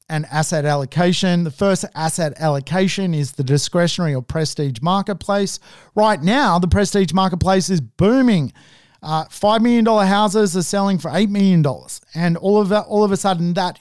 [0.09, 1.45] and asset allocation.
[1.45, 5.61] The first asset allocation is the discretionary or prestige marketplace.
[5.95, 8.53] Right now, the prestige marketplace is booming.
[9.03, 11.64] Uh, $5 million houses are selling for $8 million.
[12.14, 13.78] And all of that, all of a sudden, that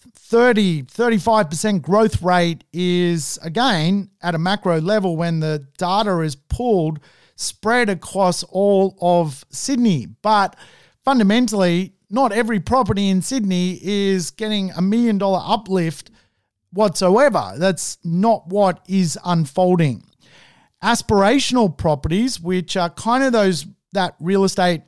[0.00, 7.00] 30, 35% growth rate is, again, at a macro level when the data is pulled,
[7.36, 10.06] spread across all of Sydney.
[10.22, 10.56] But
[11.04, 16.10] fundamentally, not every property in Sydney is getting a million dollar uplift
[16.72, 17.52] whatsoever.
[17.56, 20.04] That's not what is unfolding.
[20.82, 24.82] Aspirational properties, which are kind of those that real estate,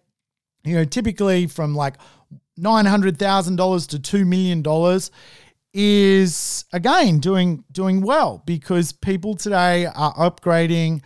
[0.65, 1.95] you know, typically from like
[2.59, 5.01] $900,000 to $2 million
[5.75, 11.03] is again doing doing well because people today are upgrading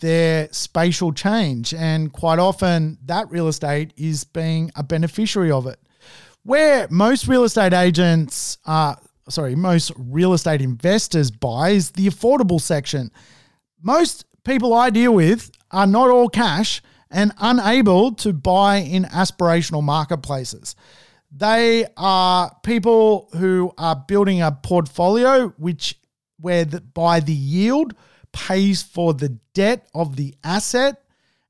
[0.00, 1.72] their spatial change.
[1.72, 5.80] And quite often, that real estate is being a beneficiary of it.
[6.42, 12.60] Where most real estate agents are, sorry, most real estate investors buy is the affordable
[12.60, 13.10] section.
[13.80, 16.82] Most people I deal with are not all cash
[17.12, 20.74] and unable to buy in aspirational marketplaces.
[21.30, 25.98] They are people who are building a portfolio which
[26.40, 27.94] where the, by the yield
[28.32, 31.02] pays for the debt of the asset.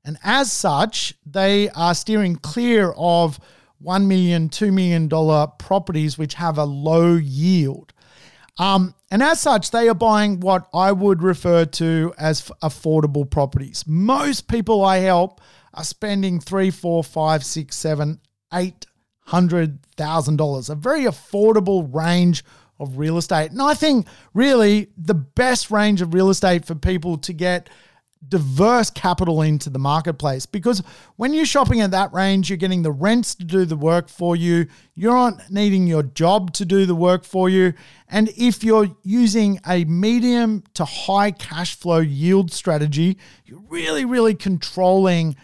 [0.05, 3.39] And as such, they are steering clear of
[3.83, 5.09] $1 million, $2 million
[5.57, 7.92] properties which have a low yield.
[8.57, 13.83] Um, and as such, they are buying what I would refer to as affordable properties.
[13.87, 15.41] Most people I help
[15.73, 18.19] are spending three, four, five, six, seven,
[18.53, 18.85] eight
[19.21, 20.69] hundred thousand dollars.
[20.69, 22.43] A very affordable range
[22.79, 23.51] of real estate.
[23.51, 27.69] And I think really the best range of real estate for people to get
[28.27, 30.81] diverse capital into the marketplace because
[31.17, 34.35] when you're shopping at that range, you're getting the rents to do the work for
[34.35, 34.67] you.
[34.95, 37.73] You're not needing your job to do the work for you.
[38.09, 44.35] And if you're using a medium to high cash flow yield strategy, you're really, really
[44.35, 45.35] controlling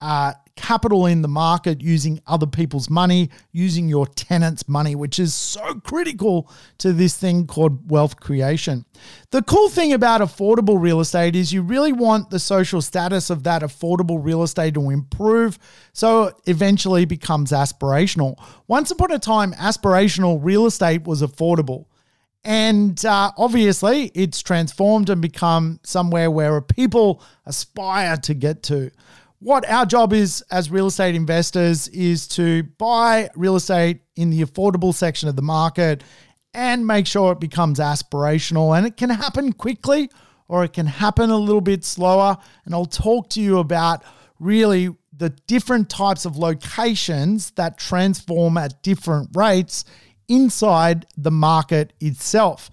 [0.00, 5.34] uh, capital in the market using other people's money, using your tenants' money, which is
[5.34, 8.84] so critical to this thing called wealth creation.
[9.30, 13.42] The cool thing about affordable real estate is you really want the social status of
[13.44, 15.58] that affordable real estate to improve
[15.92, 18.36] so it eventually becomes aspirational.
[18.68, 21.86] Once upon a time, aspirational real estate was affordable.
[22.42, 28.90] And uh, obviously, it's transformed and become somewhere where people aspire to get to
[29.40, 34.42] what our job is as real estate investors is to buy real estate in the
[34.42, 36.04] affordable section of the market
[36.52, 38.76] and make sure it becomes aspirational.
[38.76, 40.10] And it can happen quickly
[40.46, 42.36] or it can happen a little bit slower.
[42.66, 44.02] And I'll talk to you about
[44.38, 49.84] really the different types of locations that transform at different rates
[50.28, 52.70] inside the market itself.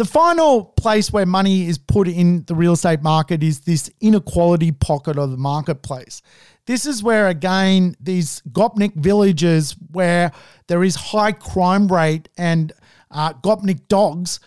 [0.00, 4.72] The final place where money is put in the real estate market is this inequality
[4.72, 6.22] pocket of the marketplace.
[6.64, 10.32] This is where, again, these Gopnik villages where
[10.68, 12.72] there is high crime rate and
[13.10, 14.40] uh, Gopnik dogs,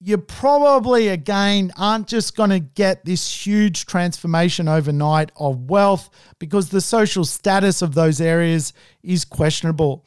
[0.00, 6.70] you probably, again, aren't just going to get this huge transformation overnight of wealth because
[6.70, 8.72] the social status of those areas
[9.04, 10.04] is questionable.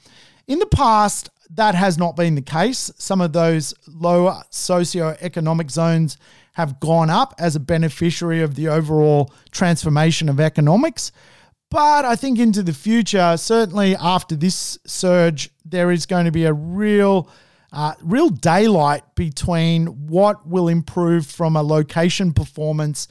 [0.49, 2.91] In the past, that has not been the case.
[2.97, 6.17] Some of those lower socio-economic zones
[6.53, 11.11] have gone up as a beneficiary of the overall transformation of economics.
[11.69, 16.45] But I think into the future, certainly after this surge, there is going to be
[16.45, 17.29] a real,
[17.71, 23.07] uh, real daylight between what will improve from a location performance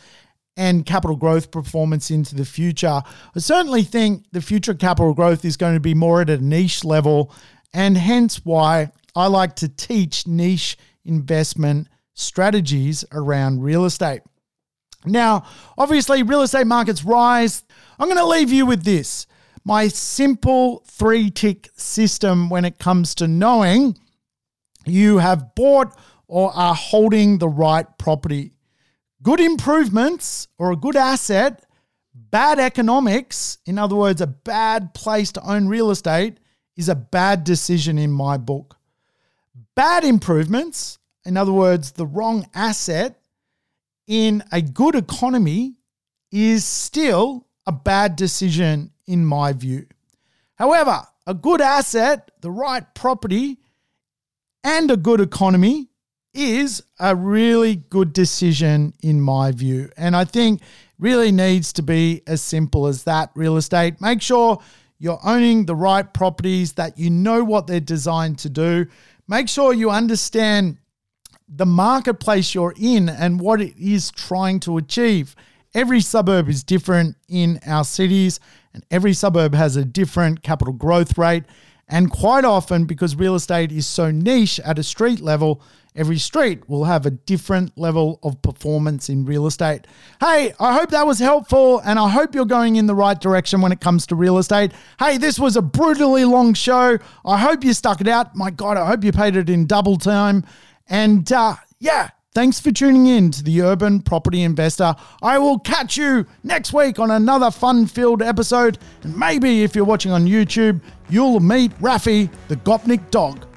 [0.57, 3.03] and capital growth performance into the future.
[3.35, 6.85] I certainly think the future capital growth is going to be more at a niche
[6.85, 7.33] level
[7.73, 14.23] and hence why I like to teach niche investment strategies around real estate.
[15.05, 15.45] Now,
[15.79, 17.65] obviously, real estate markets rise.
[17.99, 19.27] I'm going to leave you with this.
[19.65, 23.97] my simple three tick system when it comes to knowing
[24.87, 25.97] you have bought
[26.27, 28.53] or are holding the right property.
[29.23, 31.65] Good improvements or a good asset,
[32.15, 36.40] bad economics, in other words, a bad place to own real estate,
[36.77, 38.77] is a bad decision in my book.
[39.75, 43.21] Bad improvements, in other words, the wrong asset
[44.07, 45.75] in a good economy,
[46.33, 49.87] is still a bad decision in my view.
[50.55, 53.59] However, a good asset, the right property,
[54.65, 55.89] and a good economy
[56.35, 59.91] is a really good decision in my view.
[59.97, 60.61] And I think
[60.99, 64.01] really needs to be as simple as that real estate.
[64.01, 64.61] Make sure
[65.01, 68.87] you're owning the right properties that you know what they're designed to do.
[69.27, 70.77] Make sure you understand
[71.49, 75.35] the marketplace you're in and what it is trying to achieve.
[75.75, 78.41] Every suburb is different in our cities,
[78.75, 81.45] and every suburb has a different capital growth rate.
[81.89, 85.63] And quite often, because real estate is so niche at a street level,
[85.95, 89.87] every street will have a different level of performance in real estate.
[90.21, 93.61] Hey, I hope that was helpful and I hope you're going in the right direction
[93.61, 94.73] when it comes to real estate.
[94.99, 96.99] Hey, this was a brutally long show.
[97.25, 98.35] I hope you stuck it out.
[98.37, 100.45] My God, I hope you paid it in double time.
[100.89, 104.95] And uh, yeah, Thanks for tuning in to the Urban Property Investor.
[105.21, 108.79] I will catch you next week on another fun filled episode.
[109.03, 113.50] And maybe if you're watching on YouTube, you'll meet Rafi, the Gopnik dog.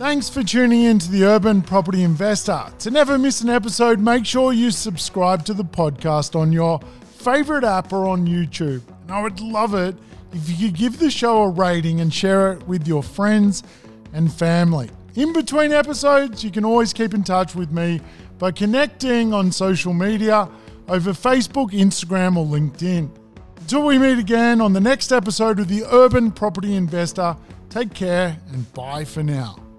[0.00, 2.64] Thanks for tuning in to the Urban Property Investor.
[2.78, 6.80] To never miss an episode, make sure you subscribe to the podcast on your
[7.18, 8.80] favorite app or on YouTube.
[9.02, 9.94] And I would love it
[10.32, 13.62] if you could give the show a rating and share it with your friends
[14.14, 14.88] and family.
[15.16, 18.00] In between episodes, you can always keep in touch with me
[18.38, 20.48] by connecting on social media
[20.88, 23.10] over Facebook, Instagram, or LinkedIn.
[23.58, 27.36] Until we meet again on the next episode of the Urban Property Investor,
[27.68, 29.69] take care and bye for now.